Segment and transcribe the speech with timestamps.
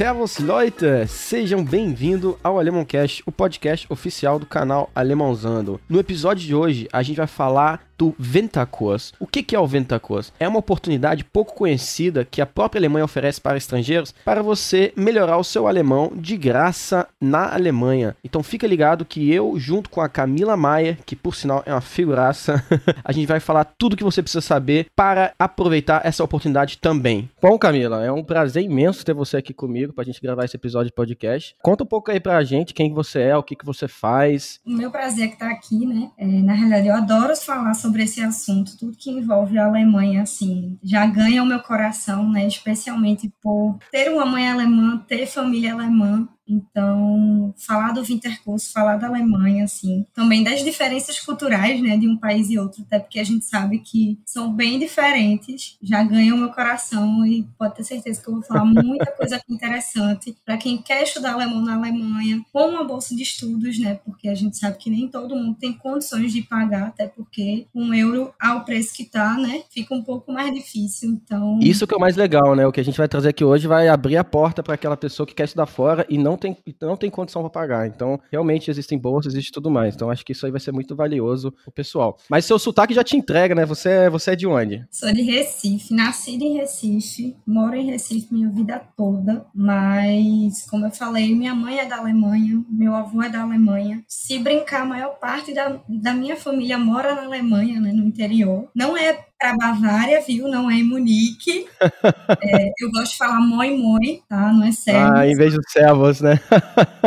[0.00, 1.06] Servus Leute!
[1.08, 5.78] Sejam bem-vindos ao Alemoncast, o podcast oficial do canal Alemãozando.
[5.86, 9.12] No episódio de hoje, a gente vai falar do Ventakurs.
[9.20, 10.32] O que, que é o Ventakurs?
[10.40, 15.36] É uma oportunidade pouco conhecida que a própria Alemanha oferece para estrangeiros para você melhorar
[15.36, 18.16] o seu alemão de graça na Alemanha.
[18.24, 21.82] Então fica ligado que eu, junto com a Camila Maia, que por sinal é uma
[21.82, 22.64] figuraça,
[23.04, 27.28] a gente vai falar tudo que você precisa saber para aproveitar essa oportunidade também.
[27.42, 30.56] Bom, Camila, é um prazer imenso ter você aqui comigo para a gente gravar esse
[30.56, 31.54] episódio de podcast.
[31.62, 34.58] Conta um pouco aí para a gente quem você é, o que, que você faz.
[34.64, 36.10] O meu prazer é que tá aqui, né?
[36.16, 40.22] É, na realidade, eu adoro falar sobre sobre esse assunto, tudo que envolve a Alemanha,
[40.22, 42.46] assim, já ganha o meu coração, né?
[42.46, 49.06] Especialmente por ter uma mãe alemã, ter família alemã, então, falar do Winterkurs, falar da
[49.06, 53.24] Alemanha, assim, também das diferenças culturais, né, de um país e outro, até porque a
[53.24, 58.28] gente sabe que são bem diferentes, já ganham meu coração e pode ter certeza que
[58.28, 60.36] eu vou falar muita coisa interessante.
[60.44, 64.34] Para quem quer estudar alemão na Alemanha, com uma bolsa de estudos, né, porque a
[64.34, 68.64] gente sabe que nem todo mundo tem condições de pagar, até porque um euro ao
[68.64, 71.58] preço que tá, né, fica um pouco mais difícil, então...
[71.62, 73.66] Isso que é o mais legal, né, o que a gente vai trazer aqui hoje
[73.66, 76.96] vai abrir a porta para aquela pessoa que quer estudar fora e não tem, não
[76.96, 77.86] tem condição para pagar.
[77.86, 79.94] Então, realmente existem bolsas, existe tudo mais.
[79.94, 82.18] Então, acho que isso aí vai ser muito valioso pro pessoal.
[82.28, 83.64] Mas seu sotaque já te entrega, né?
[83.66, 84.84] Você, é, você é de onde?
[84.90, 90.90] Sou de Recife, nascida em Recife, moro em Recife minha vida toda, mas, como eu
[90.90, 94.02] falei, minha mãe é da Alemanha, meu avô é da Alemanha.
[94.08, 98.68] Se brincar, a maior parte da, da minha família mora na Alemanha, né, no interior.
[98.74, 100.46] Não é para Bavária, viu?
[100.48, 101.66] Não é em Munique.
[101.80, 104.52] é, eu gosto de falar moi moi, tá?
[104.52, 105.18] Não é servos.
[105.18, 106.38] Ah, em vez de servos, né?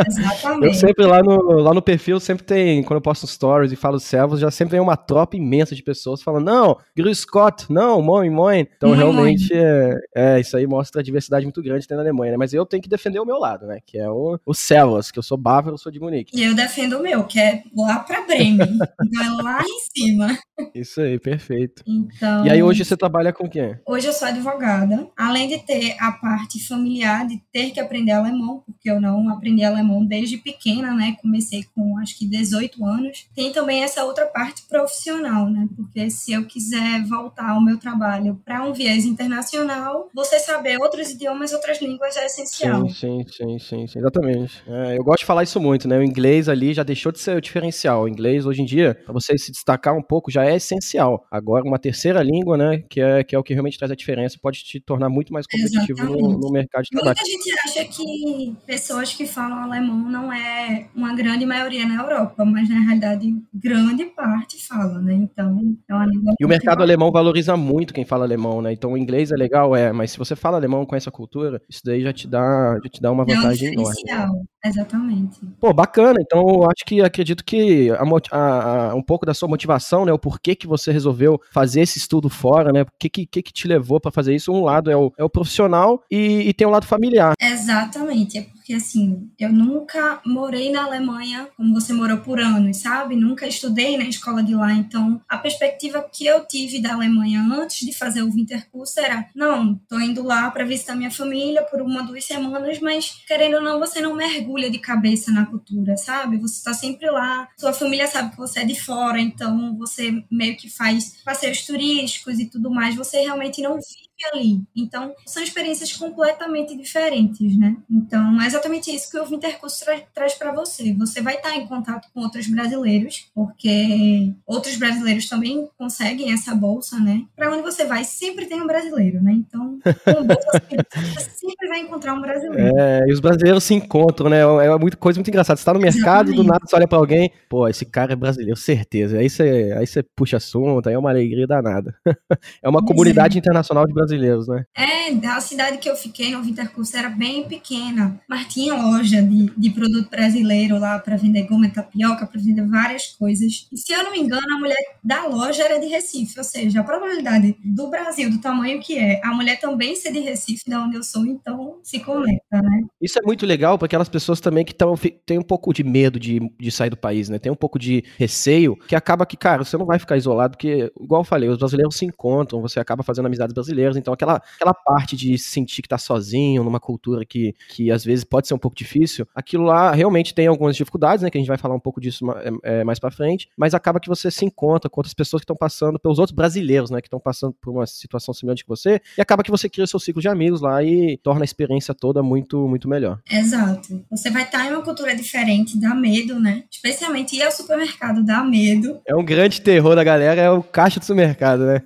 [0.04, 0.66] Exatamente.
[0.66, 4.00] Eu sempre lá no, lá no perfil, sempre tem, quando eu posto stories e falo
[4.00, 8.28] servos, já sempre tem uma tropa imensa de pessoas falando, não, Grüß Scott, não, moi
[8.28, 8.68] moi.
[8.76, 9.62] Então, moi, realmente, moi.
[9.62, 12.36] É, é, isso aí mostra a diversidade muito grande que tem na Alemanha, né?
[12.36, 13.78] Mas eu tenho que defender o meu lado, né?
[13.86, 16.36] Que é o, o servos, que eu sou bávaro, eu sou de Munique.
[16.36, 18.58] E eu defendo o meu, que é lá pra Bremen.
[19.06, 20.36] então, é lá em cima.
[20.74, 21.84] Isso aí, perfeito.
[21.86, 23.76] Então, então, e aí hoje você trabalha com quem?
[23.86, 25.06] Hoje eu sou advogada.
[25.16, 29.62] Além de ter a parte familiar, de ter que aprender alemão, porque eu não aprendi
[29.62, 31.16] alemão desde pequena, né?
[31.20, 33.26] Comecei com acho que 18 anos.
[33.34, 35.68] Tem também essa outra parte profissional, né?
[35.76, 41.10] Porque se eu quiser voltar ao meu trabalho para um viés internacional, você saber outros
[41.10, 42.88] idiomas, outras línguas é essencial.
[42.88, 44.62] Sim, sim, sim, sim, exatamente.
[44.66, 45.98] É, eu gosto de falar isso muito, né?
[45.98, 48.04] O inglês ali já deixou de ser o diferencial.
[48.04, 51.26] O inglês hoje em dia, para você se destacar um pouco, já é essencial.
[51.30, 53.96] Agora, uma terceira terceira língua, né, que é, que é o que realmente traz a
[53.96, 57.16] diferença, pode te tornar muito mais competitivo no, no, mercado de trabalho.
[57.16, 62.44] Muita gente acha que pessoas que falam alemão não é uma grande maioria na Europa,
[62.44, 65.14] mas na realidade grande parte fala, né?
[65.14, 68.72] Então, é uma língua E o mercado alemão valoriza muito quem fala alemão, né?
[68.72, 71.80] Então, o inglês é legal, é, mas se você fala alemão com essa cultura, isso
[71.84, 74.44] daí já te dá, já te dá uma vantagem é um enorme.
[74.64, 75.40] Exatamente.
[75.60, 76.18] Pô, bacana.
[76.20, 78.02] Então, acho que acredito que a,
[78.32, 81.98] a, a, um pouco da sua motivação, né, o porquê que você resolveu fazer esse
[81.98, 82.82] estudo fora, né?
[82.82, 84.50] O que, que, que te levou para fazer isso?
[84.50, 87.34] Um lado é o, é o profissional e, e tem um lado familiar.
[87.38, 88.38] Exatamente.
[88.38, 93.16] É porque assim, eu nunca morei na Alemanha como você morou por anos, sabe?
[93.16, 97.84] Nunca estudei na escola de lá, então a perspectiva que eu tive da Alemanha antes
[97.84, 102.02] de fazer o Winterkurs era: não, tô indo lá para visitar minha família por uma,
[102.02, 106.38] duas semanas, mas querendo ou não, você não mergulha de cabeça na cultura, sabe?
[106.38, 110.56] Você tá sempre lá, sua família sabe que você é de fora, então você meio
[110.56, 114.62] que faz passeios turísticos e tudo mais, você realmente não vive ali.
[114.76, 117.76] Então, são experiências completamente diferentes, né?
[117.90, 120.92] Então, é exatamente isso que o Wintercurso tra traz para você.
[120.94, 126.98] Você vai estar em contato com outros brasileiros, porque outros brasileiros também conseguem essa bolsa,
[126.98, 127.24] né?
[127.34, 129.32] Para onde você vai, sempre tem um brasileiro, né?
[129.32, 130.62] Então, com bolsa,
[131.14, 132.76] você sempre vai encontrar um brasileiro.
[132.78, 134.40] É, e os brasileiros se encontram, né?
[134.40, 135.58] É uma coisa muito engraçada.
[135.58, 136.36] Você tá no mercado, exatamente.
[136.36, 139.18] do nada você olha para alguém, pô, esse cara é brasileiro, certeza.
[139.18, 141.94] Aí você, aí você puxa assunto, aí é uma alegria danada.
[142.62, 143.40] é uma comunidade é.
[143.40, 144.64] internacional de brasileiros brasileiros, né?
[144.76, 149.50] É, a cidade que eu fiquei no Wintercurso era bem pequena, mas tinha loja de,
[149.56, 153.66] de produto brasileiro lá para vender goma e tapioca, para vender várias coisas.
[153.72, 156.80] E se eu não me engano, a mulher da loja era de Recife, ou seja,
[156.80, 160.82] a probabilidade do Brasil, do tamanho que é, a mulher também ser de Recife, da
[160.82, 162.82] onde eu sou, então se conecta, né?
[163.00, 164.94] Isso é muito legal para aquelas pessoas também que tão,
[165.26, 167.38] têm um pouco de medo de, de sair do país, né?
[167.38, 170.92] Tem um pouco de receio, que acaba que, cara, você não vai ficar isolado, porque,
[171.00, 174.74] igual eu falei, os brasileiros se encontram, você acaba fazendo amizades brasileiras, então aquela, aquela
[174.74, 178.58] parte de sentir que tá sozinho numa cultura que, que às vezes pode ser um
[178.58, 181.30] pouco difícil, aquilo lá realmente tem algumas dificuldades, né?
[181.30, 184.00] Que a gente vai falar um pouco disso é, é, mais para frente, mas acaba
[184.00, 187.00] que você se encontra com outras pessoas que estão passando, pelos outros brasileiros, né?
[187.00, 189.88] Que estão passando por uma situação semelhante que você, e acaba que você cria o
[189.88, 193.20] seu ciclo de amigos lá e torna a experiência toda muito, muito melhor.
[193.30, 194.04] Exato.
[194.10, 196.64] Você vai estar em uma cultura diferente, dá medo, né?
[196.70, 199.00] Especialmente ir ao supermercado dá medo.
[199.06, 201.82] É um grande terror da galera, é o caixa do supermercado, né?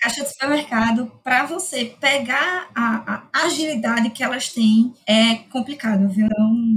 [0.00, 6.28] caixa do supermercado, para você pegar a, a, agilidade que elas têm, é complicado, viu?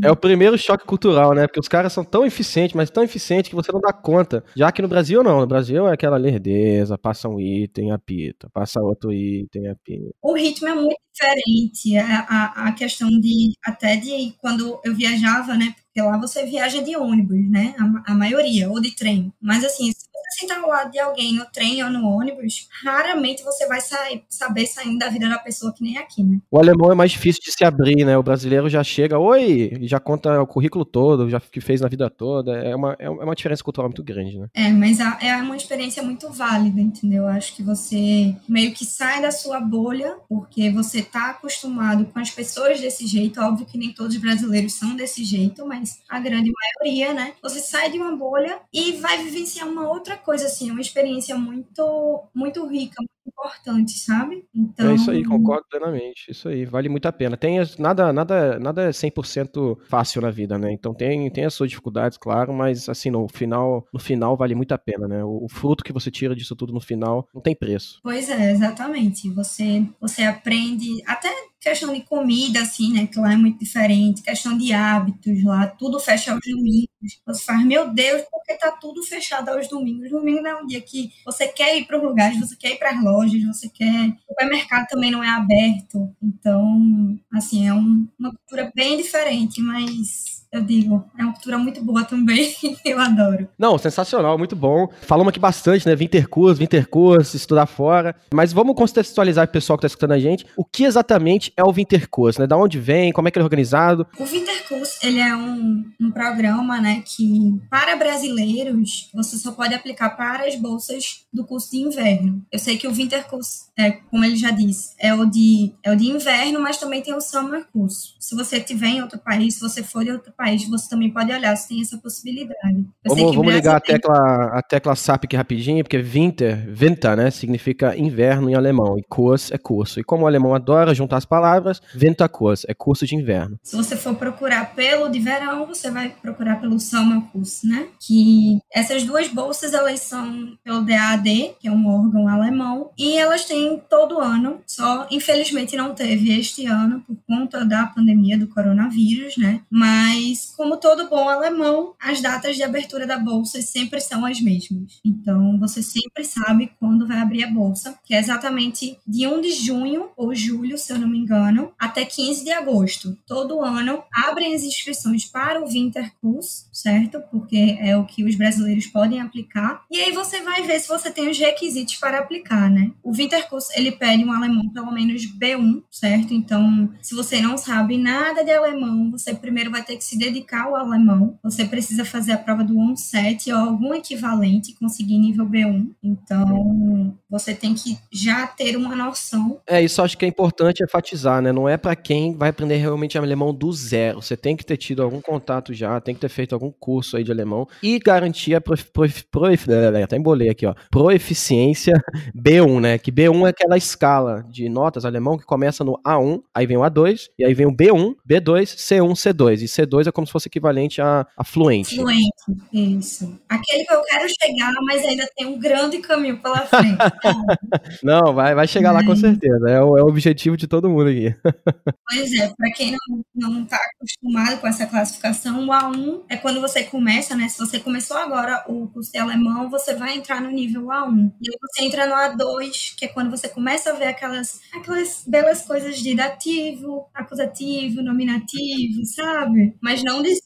[0.02, 1.46] É o primeiro choque cultural, né?
[1.46, 4.46] Porque os caras são tão eficientes, mas tão eficientes que você não dá conta.
[4.56, 5.42] Já que no Brasil, não.
[5.42, 10.16] No Brasil é aquela lerdeza, passa um item, apita, passa outro item, apita.
[10.22, 11.98] O ritmo é muito diferente.
[11.98, 15.76] A, a, a questão de, até de quando eu viajava, né?
[15.76, 17.76] Porque lá você viaja de ônibus, né?
[17.78, 19.34] A, a maioria, ou de trem.
[19.42, 19.92] Mas assim,
[20.36, 24.66] sentar ao lado de alguém no trem ou no ônibus, raramente você vai sair, saber
[24.66, 26.40] saindo da vida da pessoa que nem aqui, né?
[26.52, 28.18] O alemão é mais difícil de se abrir, né?
[28.18, 32.10] O brasileiro já chega, oi, já conta o currículo todo, já que fez na vida
[32.10, 32.56] toda.
[32.58, 34.48] É uma, é uma diferença cultural muito grande, né?
[34.54, 37.24] É, mas é uma experiência muito válida, entendeu?
[37.24, 42.20] Eu acho que você meio que sai da sua bolha, porque você tá acostumado com
[42.20, 43.42] as pessoas desse jeito.
[43.42, 47.34] Óbvio que nem todos os brasileiros são desse jeito, mas a grande maioria, né?
[47.42, 52.24] Você sai de uma bolha e vai vivenciar uma outra coisa, assim, uma experiência muito,
[52.34, 54.44] muito rica, muito importante, sabe?
[54.54, 54.90] Então...
[54.90, 56.32] É isso aí, concordo plenamente.
[56.32, 57.38] Isso aí, vale muito a pena.
[57.38, 60.72] Tem nada, nada, nada é 100% fácil na vida, né?
[60.72, 64.74] Então tem, tem as suas dificuldades, claro, mas assim, no final, no final vale muito
[64.74, 65.24] a pena, né?
[65.24, 68.00] O, o fruto que você tira disso tudo no final não tem preço.
[68.02, 69.30] Pois é, exatamente.
[69.30, 71.30] Você, você aprende até
[71.66, 73.08] questão de comida, assim, né?
[73.08, 76.88] Que lá é muito diferente, questão de hábitos lá, tudo fecha aos domingos.
[77.26, 80.12] Você faz, meu Deus, porque tá tudo fechado aos domingos?
[80.12, 82.78] Domingo não é um dia que você quer ir para os lugares, você quer ir
[82.78, 84.10] para as lojas, você quer.
[84.10, 86.16] O supermercado também não é aberto.
[86.22, 91.84] Então, assim, é um, uma cultura bem diferente, mas eu digo, é uma cultura muito
[91.84, 92.54] boa também,
[92.86, 93.48] eu adoro.
[93.58, 94.88] Não, sensacional, muito bom.
[95.02, 95.96] Falamos aqui bastante, né?
[95.96, 98.16] Wintercurso, Wintercurso, estudar fora.
[98.34, 100.46] Mas vamos contextualizar o pessoal que está escutando a gente.
[100.56, 102.48] O que exatamente é o Wintercurso, né?
[102.48, 104.08] Da onde vem, como é que ele é organizado?
[104.18, 110.12] O Wintercurso, ele é um, um programa, né, que para brasileiros, você só pode aplicar
[110.12, 112.46] para as bolsas do curso de inverno.
[112.52, 115.96] Eu sei que o Wintercurso, é, como ele já disse, é o de, é o
[115.96, 118.16] de inverno, mas também tem o Summer Curso.
[118.20, 121.32] Se você tiver em outro país, se você for de outro país, você também pode
[121.32, 122.86] olhar se tem essa possibilidade.
[123.04, 127.32] Eu vamos, vamos ligar a tecla, a tecla SAP aqui rapidinho, porque Winter, Winter, né,
[127.32, 130.00] significa inverno em alemão, e Kurs é curso.
[130.00, 133.60] E como o alemão adora juntar as palavras, Winterkurs é curso de inverno.
[133.64, 137.88] Se você for procurar pelo de verão, você vai procurar pelo Sommerkurs, né?
[138.00, 143.46] Que essas duas bolsas, elas são pelo DAD, que é um órgão alemão, e elas
[143.46, 149.38] têm todo ano, só infelizmente não teve este ano por conta da pandemia do coronavírus,
[149.38, 149.62] né?
[149.70, 155.00] Mas como todo bom alemão, as datas de abertura da bolsa sempre são as mesmas.
[155.04, 159.52] Então, você sempre sabe quando vai abrir a bolsa, que é exatamente de 1 de
[159.52, 163.18] junho ou julho, se eu não me engano, até 15 de agosto.
[163.26, 167.22] Todo ano abrem as inscrições para o Winterkurs, certo?
[167.32, 169.84] Porque é o que os brasileiros podem aplicar.
[169.92, 172.92] E aí você vai ver se você tem os requisitos para aplicar, né?
[173.04, 176.34] O Winterkurs, ele pede um alemão pelo menos B1, certo?
[176.34, 180.66] Então, se você não sabe nada de alemão, você primeiro vai ter que se dedicar
[180.66, 185.90] ao alemão, você precisa fazer a prova do 1.7 ou algum equivalente, conseguir nível B1.
[186.04, 189.60] Então, você tem que já ter uma noção.
[189.68, 191.52] É, isso acho que é importante enfatizar, né?
[191.52, 194.22] Não é para quem vai aprender realmente alemão do zero.
[194.22, 197.24] Você tem que ter tido algum contato já, tem que ter feito algum curso aí
[197.24, 199.66] de alemão e garantir a prof, prof, prof,
[200.04, 201.94] até embolei aqui, ó, proeficiência
[202.36, 202.98] B1, né?
[202.98, 206.82] Que B1 é aquela escala de notas alemão que começa no A1, aí vem o
[206.82, 209.62] A2, e aí vem o B1, B2, C1, C2.
[209.62, 211.96] E C2 é como se fosse equivalente a, a fluente.
[211.96, 212.30] Fluente,
[212.72, 213.40] isso.
[213.50, 216.98] Aquele que eu quero chegar, mas ainda tem um grande caminho pela frente.
[218.04, 218.94] não, vai, vai chegar é.
[218.94, 219.70] lá com certeza.
[219.70, 221.36] É o, é o objetivo de todo mundo aqui.
[222.10, 226.62] pois é, para quem não, não está acostumado com essa classificação, o A1 é quando
[226.62, 227.48] você começa, né?
[227.50, 231.32] Se você começou agora o curso de alemão, você vai entrar no nível A1.
[231.42, 235.24] E aí você entra no A2, que é quando você começa a ver aquelas, aquelas
[235.28, 239.76] belas coisas de dativo, acusativo, nominativo, sabe?
[239.82, 240.45] Mas não desista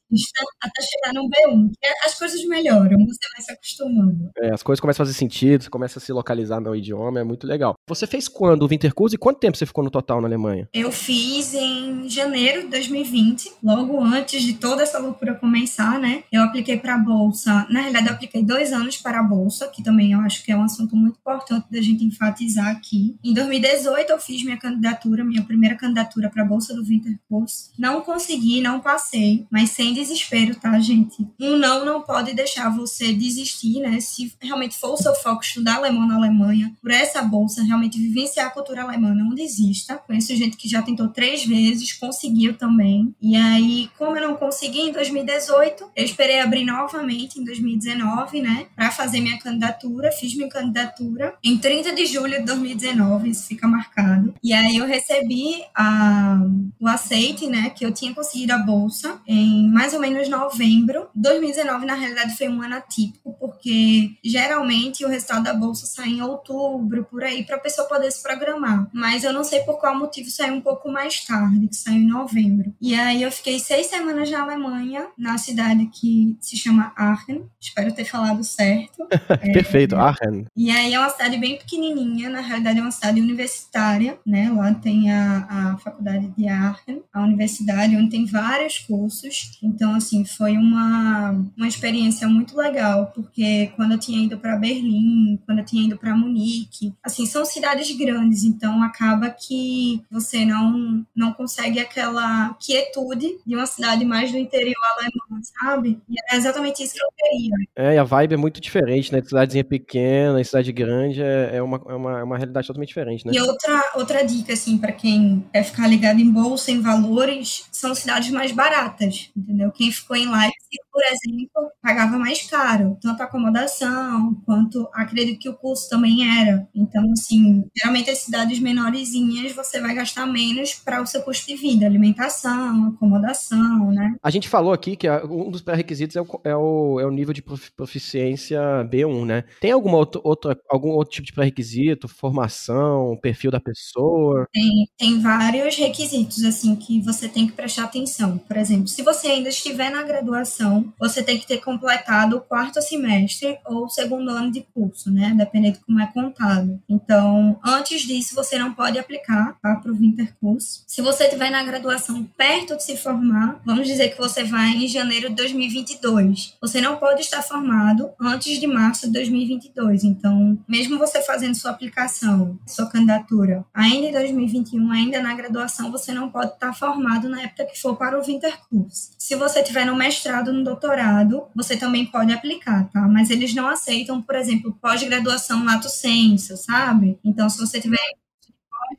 [0.61, 1.71] até chegar no B1.
[2.05, 4.31] As coisas melhoram, você vai se acostumando.
[4.37, 7.23] É, as coisas começam a fazer sentido, você começa a se localizar no idioma, é
[7.23, 7.75] muito legal.
[7.87, 10.67] Você fez quando o Wintercurso e quanto tempo você ficou no total na Alemanha?
[10.73, 16.23] Eu fiz em janeiro de 2020, logo antes de toda essa loucura começar, né?
[16.31, 19.83] Eu apliquei para a Bolsa, na realidade eu apliquei dois anos para a Bolsa, que
[19.83, 23.17] também eu acho que é um assunto muito importante da gente enfatizar aqui.
[23.23, 27.71] Em 2018 eu fiz minha candidatura, minha primeira candidatura para a Bolsa do Winterkurs.
[27.77, 31.27] Não consegui, não passei, mas sem desespero, tá, gente?
[31.39, 33.99] Um não não pode deixar você desistir, né?
[33.99, 38.47] Se realmente for o seu foco estudar alemão na Alemanha, por essa bolsa, realmente vivenciar
[38.47, 39.97] a cultura alemã, não desista.
[39.97, 43.13] Conheço gente que já tentou três vezes, conseguiu também.
[43.21, 48.67] E aí, como eu não consegui em 2018, eu esperei abrir novamente em 2019, né?
[48.75, 50.11] Para fazer minha candidatura.
[50.11, 54.33] Fiz minha candidatura em 30 de julho de 2019, isso fica marcado.
[54.43, 56.39] E aí eu recebi a,
[56.79, 57.69] o aceite, né?
[57.69, 61.07] Que eu tinha conseguido a bolsa em mais ou menos novembro.
[61.15, 66.21] 2019, na realidade, foi um ano atípico, porque geralmente o resultado da bolsa sai em
[66.21, 68.87] outubro, por aí, para a pessoa poder se programar.
[68.93, 72.07] Mas eu não sei por qual motivo saiu um pouco mais tarde, que saiu em
[72.07, 72.73] novembro.
[72.81, 77.43] E aí eu fiquei seis semanas na Alemanha, na cidade que se chama Aachen.
[77.59, 79.07] Espero ter falado certo.
[79.29, 80.45] é, Perfeito, Aachen.
[80.55, 84.51] E aí é uma cidade bem pequenininha, na realidade é uma cidade universitária, né?
[84.51, 89.57] Lá tem a, a faculdade de Aachen, a universidade, onde tem vários cursos.
[89.61, 91.31] Então, assim, foi uma
[91.69, 96.15] experiência muito legal, porque quando eu tinha ido para Berlim, quando eu tinha indo para
[96.15, 103.55] Munique, assim, são cidades grandes, então acaba que você não, não consegue aquela quietude de
[103.55, 105.99] uma cidade mais do interior alemão, sabe?
[106.09, 107.55] E é exatamente isso que eu queria.
[107.75, 109.21] É, e a vibe é muito diferente, né?
[109.21, 113.33] Cidadezinha pequena, cidade grande, é, é, uma, é uma, é uma realidade totalmente diferente, né?
[113.33, 117.93] E outra, outra dica, assim, para quem quer ficar ligado em bolsa, em valores, são
[117.93, 119.71] cidades mais baratas, entendeu?
[119.71, 121.49] Quem ficou em Leipzig, por exemplo,
[121.81, 126.67] pagava mais caro, tanto a acomodação quanto acredito que o curso também era.
[126.75, 131.55] Então, assim, geralmente as cidades menorzinhas você vai gastar menos para o seu custo de
[131.55, 134.15] vida, alimentação, acomodação, né?
[134.21, 137.33] A gente falou aqui que um dos pré-requisitos é o, é, o, é o nível
[137.33, 137.43] de
[137.75, 138.59] proficiência
[138.91, 139.43] B1, né?
[139.59, 144.47] Tem alguma outra, outra algum outro tipo de pré-requisito, formação, perfil da pessoa?
[144.51, 148.37] Tem, tem vários requisitos, assim, que você tem que prestar atenção.
[148.37, 152.79] Por exemplo, se você ainda estiver na graduação, você tem que ter completado o quarto
[152.79, 155.33] semestre ou o segundo ano de curso, né?
[155.35, 156.79] Dependendo de como é contado.
[156.87, 160.83] Então, antes disso, você não pode aplicar tá, para o Wintercurso.
[160.85, 164.87] Se você estiver na graduação perto de se formar, vamos dizer que você vai em
[164.87, 166.55] janeiro de 2022.
[166.61, 170.03] Você não pode estar formado antes de março de 2022.
[170.03, 176.11] Então, mesmo você fazendo sua aplicação, sua candidatura, ainda em 2021, ainda na graduação, você
[176.11, 179.09] não pode estar formado na época que for para o Wintercurso.
[179.17, 183.01] Se você tiver no mestrado, no doutorado, você também pode aplicar, tá?
[183.07, 187.19] Mas eles não aceitam, por exemplo, pós-graduação lato sensu, sabe?
[187.23, 187.97] Então, se você tiver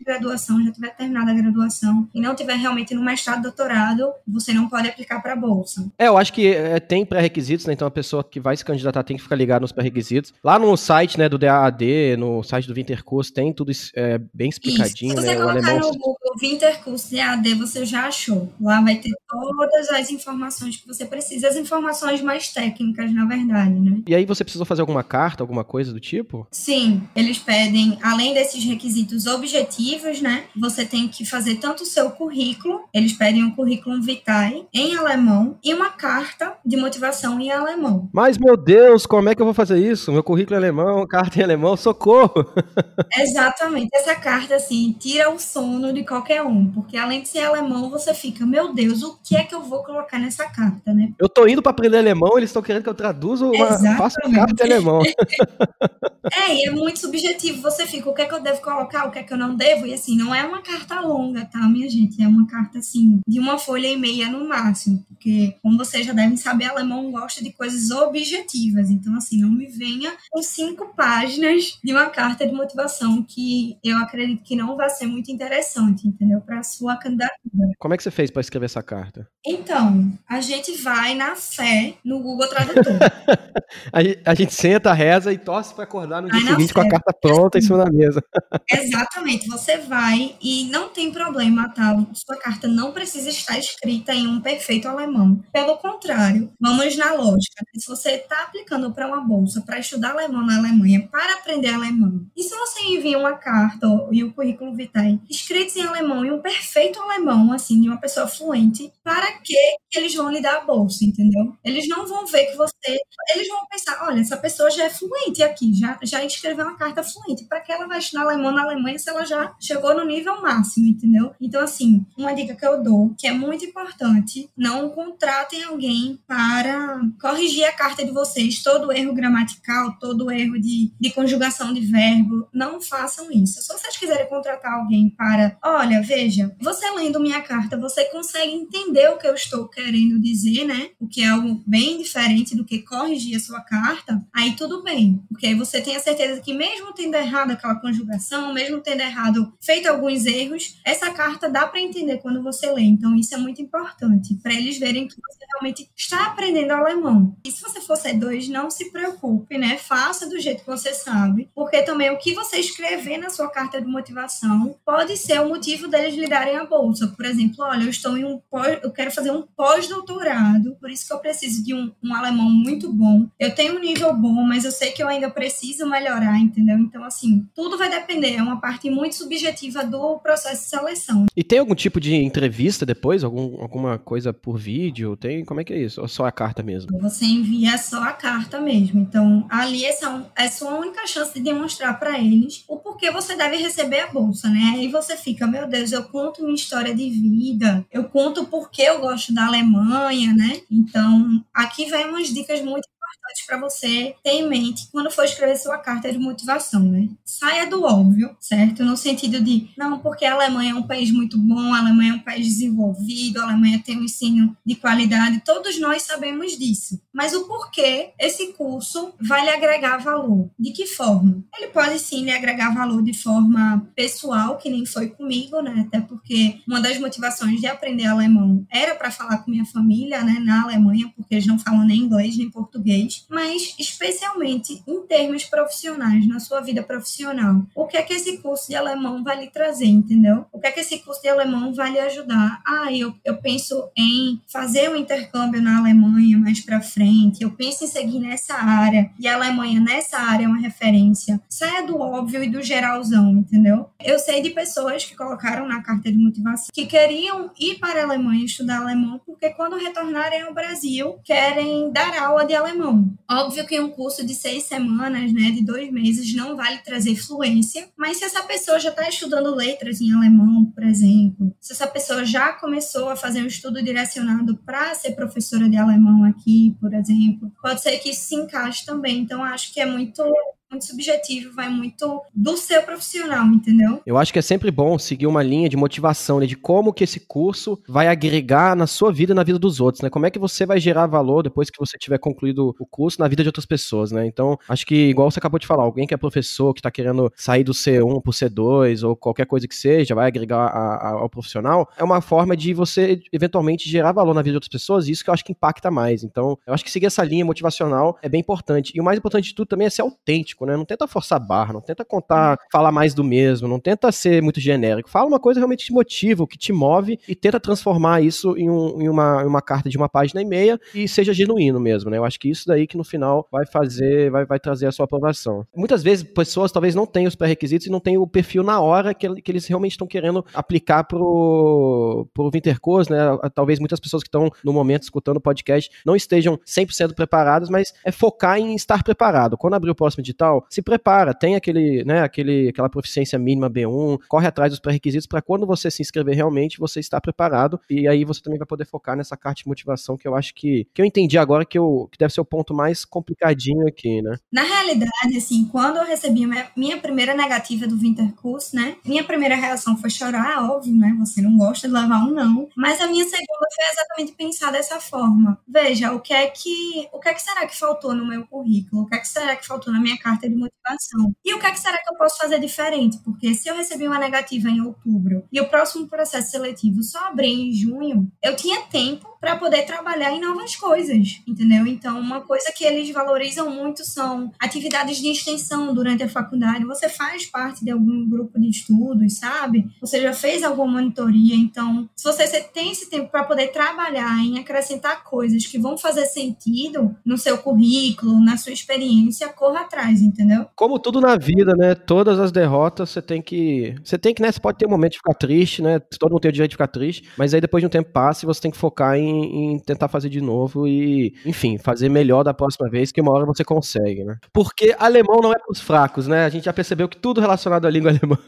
[0.04, 4.68] graduação, já tiver terminado a graduação e não tiver realmente no mestrado, doutorado, você não
[4.68, 5.90] pode aplicar para a bolsa.
[5.99, 7.73] É, eu acho que é, tem pré-requisitos, né?
[7.73, 10.32] Então a pessoa que vai se candidatar tem que ficar ligada nos pré-requisitos.
[10.42, 15.12] Lá no site, né, do DAAD, no site do Wintercurso, tem tudo é, bem explicadinho,
[15.12, 15.23] isso.
[15.23, 15.44] Se você né?
[15.44, 18.52] colocar no Google Wintercurso DAAD, você já achou.
[18.61, 23.78] Lá vai ter todas as informações que você precisa, as informações mais técnicas, na verdade,
[23.78, 24.02] né?
[24.06, 26.47] E aí você precisou fazer alguma carta, alguma coisa do tipo?
[26.50, 29.79] Sim, eles pedem, além desses requisitos objetivos,
[30.22, 30.44] né?
[30.56, 35.58] Você tem que fazer tanto o seu currículo, eles pedem um currículo vitae em alemão
[35.62, 38.08] e uma carta de motivação em alemão.
[38.12, 40.12] Mas, meu Deus, como é que eu vou fazer isso?
[40.12, 42.46] Meu currículo é alemão, carta em alemão, socorro!
[43.16, 43.90] Exatamente.
[43.94, 48.14] Essa carta, assim, tira o sono de qualquer um, porque além de ser alemão, você
[48.14, 51.10] fica, meu Deus, o que é que eu vou colocar nessa carta, né?
[51.18, 54.34] Eu tô indo para aprender alemão, eles estão querendo que eu traduza uma, faça uma
[54.34, 55.02] carta em alemão.
[56.32, 57.62] é, e é muito subjetivo.
[57.62, 59.54] Você fica, o que é que eu devo colocar, o que é que eu não
[59.54, 59.69] devo?
[59.86, 62.22] E assim, não é uma carta longa, tá, minha gente?
[62.22, 65.04] É uma carta, assim, de uma folha e meia no máximo.
[65.08, 68.90] Porque, como vocês já devem saber, alemão gosta de coisas objetivas.
[68.90, 73.96] Então, assim, não me venha com cinco páginas de uma carta de motivação que eu
[73.98, 76.40] acredito que não vai ser muito interessante, entendeu?
[76.40, 77.30] Para sua candidatura.
[77.78, 79.28] Como é que você fez para escrever essa carta?
[79.46, 82.98] Então, a gente vai na fé no Google Tradutor.
[84.26, 87.58] a, gente senta, reza e torce para acordar no dia seguinte com a carta pronta
[87.58, 88.22] em cima da mesa.
[88.70, 89.48] Exatamente.
[89.60, 91.94] Você vai e não tem problema, tá?
[92.14, 95.44] Sua carta não precisa estar escrita em um perfeito alemão.
[95.52, 97.62] Pelo contrário, vamos na lógica.
[97.76, 102.24] Se você está aplicando para uma bolsa para estudar alemão na Alemanha, para aprender alemão,
[102.34, 106.40] e se você envia uma carta e o currículo vitae escritos em alemão e um
[106.40, 109.54] perfeito alemão, assim, de uma pessoa fluente, para que
[109.94, 111.54] eles vão lhe dar a bolsa, entendeu?
[111.62, 112.98] Eles não vão ver que você.
[113.34, 117.02] Eles vão pensar: olha, essa pessoa já é fluente aqui, já, já escreveu uma carta
[117.02, 117.44] fluente.
[117.44, 120.87] Para que ela vai estudar alemão na Alemanha se ela já chegou no nível máximo,
[120.87, 121.33] entendeu?
[121.40, 127.00] Então, assim, uma dica que eu dou, que é muito importante, não contratem alguém para
[127.21, 132.49] corrigir a carta de vocês, todo erro gramatical, todo erro de, de conjugação de verbo.
[132.52, 133.61] Não façam isso.
[133.62, 139.09] Se vocês quiserem contratar alguém para, olha, veja, você lendo minha carta, você consegue entender
[139.09, 140.90] o que eu estou querendo dizer, né?
[140.99, 145.23] O que é algo bem diferente do que corrigir a sua carta, aí tudo bem.
[145.28, 149.39] Porque aí você tem a certeza que mesmo tendo errado aquela conjugação, mesmo tendo errado,
[149.61, 152.82] feito alguns erros, essa carta dá para entender quando você lê.
[152.82, 157.37] Então isso é muito importante, para eles verem que você realmente está aprendendo alemão.
[157.44, 159.76] E se você for C2, não se preocupe, né?
[159.76, 163.80] Faça do jeito que você sabe, porque também o que você escrever na sua carta
[163.80, 167.09] de motivação pode ser o motivo deles lhe darem a bolsa.
[167.09, 168.40] Por exemplo, olha, eu estou em um
[168.82, 172.50] eu quero fazer um pós pós-doutorado, por isso que eu preciso de um, um, alemão
[172.50, 173.26] muito bom.
[173.38, 176.76] Eu tenho um nível bom, mas eu sei que eu ainda preciso melhorar, entendeu?
[176.76, 181.26] Então, assim, tudo vai depender, é uma parte muito subjetiva do processo de seleção.
[181.37, 183.22] E tem algum tipo de entrevista depois?
[183.22, 185.16] Algum, alguma coisa por vídeo?
[185.16, 185.44] Tem?
[185.44, 186.00] Como é que é isso?
[186.00, 186.99] Ou só a carta mesmo?
[187.00, 189.00] Você envia só a carta mesmo.
[189.00, 193.37] Então, ali é, só, é sua única chance de demonstrar para eles o porquê você
[193.37, 194.75] deve receber a bolsa, né?
[194.75, 199.00] Aí você fica, meu Deus, eu conto minha história de vida, eu conto porque eu
[199.00, 200.60] gosto da Alemanha, né?
[200.70, 205.56] Então, aqui vem umas dicas muito importantes para você ter em mente quando for escrever
[205.56, 207.08] sua carta de motivação, né?
[207.24, 208.84] Saia do óbvio, certo?
[208.84, 212.16] No sentido de, não, porque a Alemanha é um país muito bom, a Alemanha é
[212.16, 217.00] um país desenvolvido, a Alemanha tem um ensino de qualidade, todos nós sabemos disso.
[217.12, 220.50] Mas o porquê esse curso vai lhe agregar valor?
[220.58, 221.44] De que forma?
[221.56, 225.84] Ele pode sim lhe agregar valor de forma pessoal, que nem foi comigo, né?
[225.86, 230.38] Até porque uma das motivações de aprender alemão era para falar com minha família, né,
[230.40, 236.26] na Alemanha, porque eles não falam nem inglês nem português mas especialmente em termos profissionais,
[236.26, 237.62] na sua vida profissional.
[237.75, 240.47] O que é que esse curso de alemão vai lhe trazer, entendeu?
[240.52, 242.61] O que é que esse curso de alemão vai lhe ajudar?
[242.66, 247.85] Ah, eu, eu penso em fazer um intercâmbio na Alemanha mais para frente, eu penso
[247.85, 251.40] em seguir nessa área, e a Alemanha nessa área é uma referência.
[251.49, 253.88] Saia do óbvio e do geralzão, entendeu?
[254.02, 258.04] Eu sei de pessoas que colocaram na carta de motivação que queriam ir para a
[258.04, 262.89] Alemanha estudar alemão porque quando retornarem ao Brasil querem dar aula de alemão.
[263.30, 267.88] Óbvio que um curso de seis semanas, né, de dois meses, não vai trazer fluência,
[267.97, 272.25] mas se essa pessoa já está estudando letras em alemão, por exemplo, se essa pessoa
[272.25, 277.52] já começou a fazer um estudo direcionado para ser professora de alemão aqui, por exemplo,
[277.62, 279.21] pode ser que isso se encaixe também.
[279.21, 280.23] Então, acho que é muito
[280.71, 284.00] muito subjetivo, vai muito do seu profissional, entendeu?
[284.06, 287.04] Eu acho que é sempre bom seguir uma linha de motivação, né, de como que
[287.04, 290.09] esse curso vai agregar na sua vida e na vida dos outros, né?
[290.09, 293.26] Como é que você vai gerar valor depois que você tiver concluído o curso na
[293.26, 294.26] vida de outras pessoas, né?
[294.26, 297.33] Então, acho que igual você acabou de falar, alguém que é professor, que está querendo
[297.37, 301.28] sair do C1 pro C2 ou qualquer coisa que seja, vai agregar a, a, ao
[301.28, 305.13] profissional, é uma forma de você eventualmente gerar valor na vida de outras pessoas, e
[305.13, 306.23] isso que eu acho que impacta mais.
[306.23, 308.93] Então, eu acho que seguir essa linha motivacional é bem importante.
[308.95, 310.76] E o mais importante de tudo também é ser autêntico né?
[310.76, 314.60] Não tenta forçar barra, não tenta contar, falar mais do mesmo, não tenta ser muito
[314.60, 315.10] genérico.
[315.10, 318.70] Fala uma coisa realmente que te motiva, que te move e tenta transformar isso em,
[318.70, 322.10] um, em, uma, em uma carta de uma página e meia e seja genuíno mesmo,
[322.10, 322.18] né?
[322.18, 325.04] Eu acho que isso daí que no final vai fazer, vai, vai trazer a sua
[325.04, 325.66] aprovação.
[325.75, 329.14] Muitas vezes pessoas talvez não tenham os pré-requisitos e não tenham o perfil na hora
[329.14, 333.18] que, que eles realmente estão querendo aplicar pro, pro Wintercourse, né?
[333.54, 337.92] Talvez muitas pessoas que estão no momento escutando o podcast não estejam 100% preparadas, mas
[338.04, 339.56] é focar em estar preparado.
[339.56, 344.19] Quando abrir o próximo edital, se prepara, tem aquele, né, aquele, aquela proficiência mínima B1,
[344.28, 348.25] corre atrás dos pré-requisitos para quando você se inscrever realmente, você está preparado e aí
[348.25, 351.06] você também vai poder focar nessa carta de motivação que eu acho que, que eu
[351.06, 354.36] entendi agora que, eu, que deve ser o ponto mais complicadinho aqui, né?
[354.52, 359.97] Na realidade, assim, quando eu recebi minha primeira negativa do Winterkurs, né, minha primeira reação
[359.97, 363.67] foi chorar, óbvio, né, você não gosta de levar um não, mas a minha segunda
[363.75, 365.58] foi exatamente pensar dessa forma.
[365.67, 369.02] Veja, o que é que, o que é que será que faltou no meu currículo?
[369.02, 371.34] O que é que será que faltou na minha carta carta de motivação.
[371.44, 373.18] E o que, é que será que eu posso fazer diferente?
[373.22, 377.52] Porque se eu recebi uma negativa em outubro e o próximo processo seletivo só abrir
[377.52, 381.86] em junho, eu tinha tempo para poder trabalhar em novas coisas, entendeu?
[381.86, 386.84] Então, uma coisa que eles valorizam muito são atividades de extensão durante a faculdade.
[386.84, 389.90] Você faz parte de algum grupo de estudos, sabe?
[390.00, 394.58] Você já fez alguma monitoria, então, se você tem esse tempo para poder trabalhar em
[394.58, 400.66] acrescentar coisas que vão fazer sentido no seu currículo, na sua experiência, corra atrás, entendeu?
[400.75, 401.95] Como tudo na vida, né?
[401.95, 405.12] Todas as derrotas você tem que, você tem que, né, você pode ter um momento
[405.12, 405.99] de ficar triste, né?
[406.19, 408.45] Todo mundo tem o direito de ficar triste, mas aí depois de um tempo passa
[408.45, 412.43] e você tem que focar em em, tentar fazer de novo e, enfim, fazer melhor
[412.43, 414.36] da próxima vez, que uma hora você consegue, né?
[414.52, 416.45] Porque alemão não é para os fracos, né?
[416.45, 418.38] A gente já percebeu que tudo relacionado à língua alemã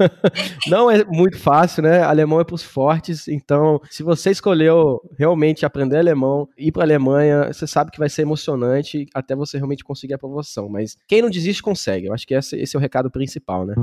[0.68, 2.02] não é muito fácil, né?
[2.02, 7.52] Alemão é para os fortes, então, se você escolheu realmente aprender alemão, ir para Alemanha,
[7.52, 11.30] você sabe que vai ser emocionante até você realmente conseguir a promoção, mas quem não
[11.30, 12.06] desiste consegue.
[12.06, 13.74] Eu acho que esse, é o recado principal, né?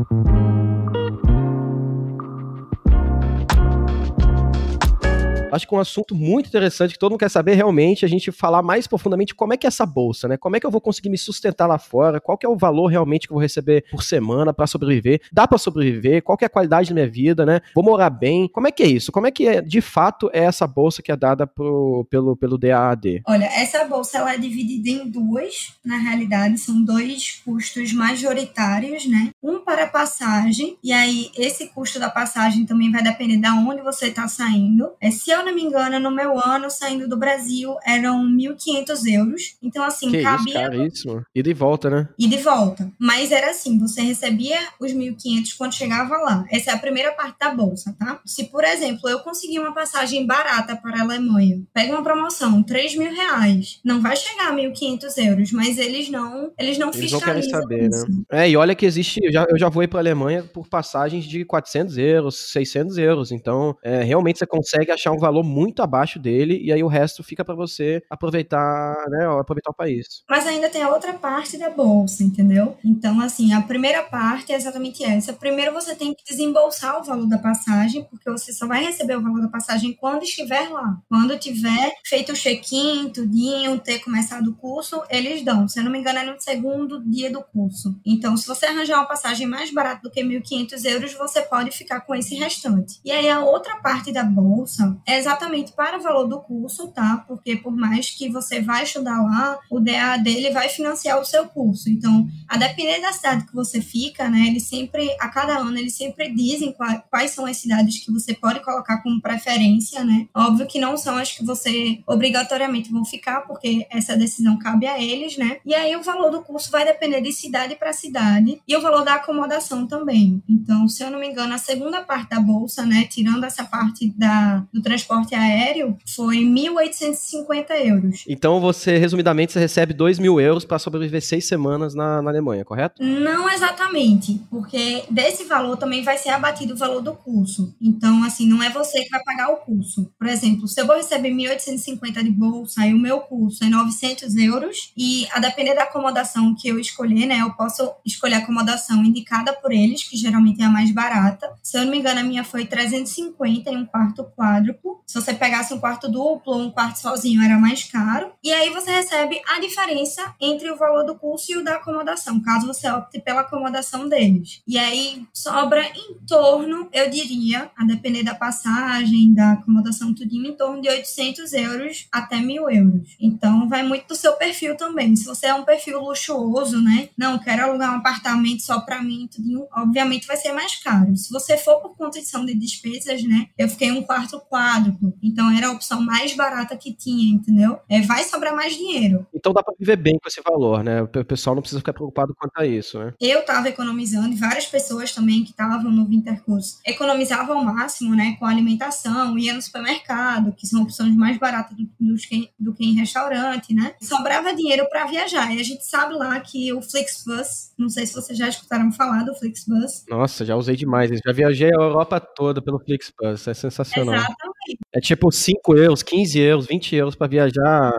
[5.52, 8.62] Acho que um assunto muito interessante que todo mundo quer saber realmente, a gente falar
[8.62, 10.38] mais profundamente como é que é essa bolsa, né?
[10.38, 12.20] Como é que eu vou conseguir me sustentar lá fora?
[12.20, 15.22] Qual que é o valor realmente que eu vou receber por semana para sobreviver?
[15.32, 16.24] Dá para sobreviver?
[16.24, 17.62] Qual que é a qualidade da minha vida, né?
[17.74, 18.48] Vou morar bem?
[18.48, 19.12] Como é que é isso?
[19.12, 22.58] Como é que é, de fato é essa bolsa que é dada pro, pelo, pelo
[22.58, 23.22] DAAD?
[23.28, 29.30] Olha, essa bolsa ela é dividida em duas, na realidade, são dois custos majoritários, né?
[29.42, 34.08] Um para passagem, e aí esse custo da passagem também vai depender de onde você
[34.08, 34.92] está saindo.
[35.00, 39.58] É, se eu não me engano, no meu ano saindo do Brasil eram 1.500 euros.
[39.62, 40.54] Então, assim, que cabia.
[40.54, 41.24] Isso, caríssimo.
[41.34, 42.10] E de volta, né?
[42.18, 42.92] E de volta.
[43.00, 46.46] Mas era assim: você recebia os 1.500 quando chegava lá.
[46.52, 48.20] Essa é a primeira parte da bolsa, tá?
[48.26, 52.96] Se, por exemplo, eu conseguir uma passagem barata para a Alemanha, pega uma promoção, 3
[52.96, 53.80] mil reais.
[53.84, 57.20] Não vai chegar a 1.500 euros, mas eles não, eles não eles fiscalizam.
[57.20, 58.08] Não querem saber, isso.
[58.08, 58.24] né?
[58.32, 59.20] É, e olha que existe.
[59.24, 63.32] Eu já, eu já vou para a Alemanha por passagens de 400 euros, 600 euros.
[63.32, 66.88] Então, é, realmente você consegue achar um valor valor muito abaixo dele e aí o
[66.88, 70.24] resto fica para você aproveitar, né, aproveitar o país.
[70.30, 72.78] Mas ainda tem a outra parte da bolsa, entendeu?
[72.84, 75.34] Então, assim, a primeira parte é exatamente essa.
[75.34, 79.22] Primeiro você tem que desembolsar o valor da passagem, porque você só vai receber o
[79.22, 80.98] valor da passagem quando estiver lá.
[81.08, 85.68] Quando tiver feito o check-in, tudinho, ter começado o curso, eles dão.
[85.68, 88.00] Se eu não me engano, é no segundo dia do curso.
[88.06, 92.02] Então, se você arranjar uma passagem mais barata do que 1.500 euros, você pode ficar
[92.02, 93.00] com esse restante.
[93.06, 97.24] E aí, a outra parte da bolsa é exatamente para o valor do curso, tá?
[97.28, 101.46] Porque por mais que você vai estudar lá, o DA dele vai financiar o seu
[101.48, 101.90] curso.
[101.90, 105.96] Então, a depender da cidade que você fica, né, eles sempre, a cada ano, eles
[105.96, 110.28] sempre dizem quais, quais são as cidades que você pode colocar como preferência, né?
[110.34, 115.02] Óbvio que não são as que você obrigatoriamente vão ficar, porque essa decisão cabe a
[115.02, 115.58] eles, né?
[115.66, 119.04] E aí o valor do curso vai depender de cidade para cidade e o valor
[119.04, 120.42] da acomodação também.
[120.48, 124.10] Então, se eu não me engano, a segunda parte da bolsa, né, tirando essa parte
[124.18, 128.26] da, do transporte transporte aéreo foi 1.850 euros.
[128.28, 132.64] Então você, resumidamente, você recebe 2 mil euros para sobreviver seis semanas na, na Alemanha,
[132.64, 133.04] correto?
[133.04, 137.76] Não exatamente, porque desse valor também vai ser abatido o valor do curso.
[137.82, 140.12] Então, assim, não é você que vai pagar o curso.
[140.18, 144.36] Por exemplo, se eu vou receber 1.850 de bolsa e o meu curso é 900
[144.36, 149.04] euros, e a depender da acomodação que eu escolher, né, eu posso escolher a acomodação
[149.04, 151.50] indicada por eles, que geralmente é a mais barata.
[151.64, 154.99] Se eu não me engano, a minha foi 350 em um quarto quádruplo.
[155.06, 158.32] Se você pegasse um quarto duplo ou um quarto sozinho, era mais caro.
[158.44, 162.40] E aí você recebe a diferença entre o valor do curso e o da acomodação,
[162.42, 164.62] caso você opte pela acomodação deles.
[164.68, 170.56] E aí sobra em torno, eu diria, a depender da passagem, da acomodação, tudinho, em
[170.56, 173.16] torno de 800 euros até 1.000 euros.
[173.20, 175.16] Então vai muito do seu perfil também.
[175.16, 177.10] Se você é um perfil luxuoso, né?
[177.18, 181.16] Não, quero alugar um apartamento só para mim, tudinho, obviamente vai ser mais caro.
[181.16, 183.48] Se você for por condição de despesas, né?
[183.58, 184.89] Eu fiquei um quarto quadro
[185.22, 187.80] então era a opção mais barata que tinha, entendeu?
[187.90, 189.26] É, vai sobrar mais dinheiro.
[189.34, 191.02] Então dá para viver bem com esse valor, né?
[191.02, 193.14] O pessoal não precisa ficar preocupado quanto a isso, né?
[193.20, 198.36] Eu estava economizando e várias pessoas também que estavam no Wintercurso economizavam ao máximo, né?
[198.40, 202.86] Com alimentação, ia no supermercado, que são opções mais baratas do, do, que, do que
[202.86, 203.94] em restaurante, né?
[204.02, 205.54] Sobrava dinheiro para viajar.
[205.54, 209.24] E a gente sabe lá que o Flixbus, não sei se vocês já escutaram falar
[209.24, 210.06] do Flixbus.
[210.10, 211.10] Nossa, já usei demais.
[211.26, 214.16] Já viajei a Europa toda pelo Flixbus, é sensacional.
[214.16, 214.49] Exatamente.
[214.94, 217.92] É tipo 5 euros, 15 euros, 20 euros para viajar,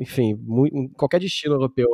[0.00, 1.88] enfim, muito, qualquer destino europeu.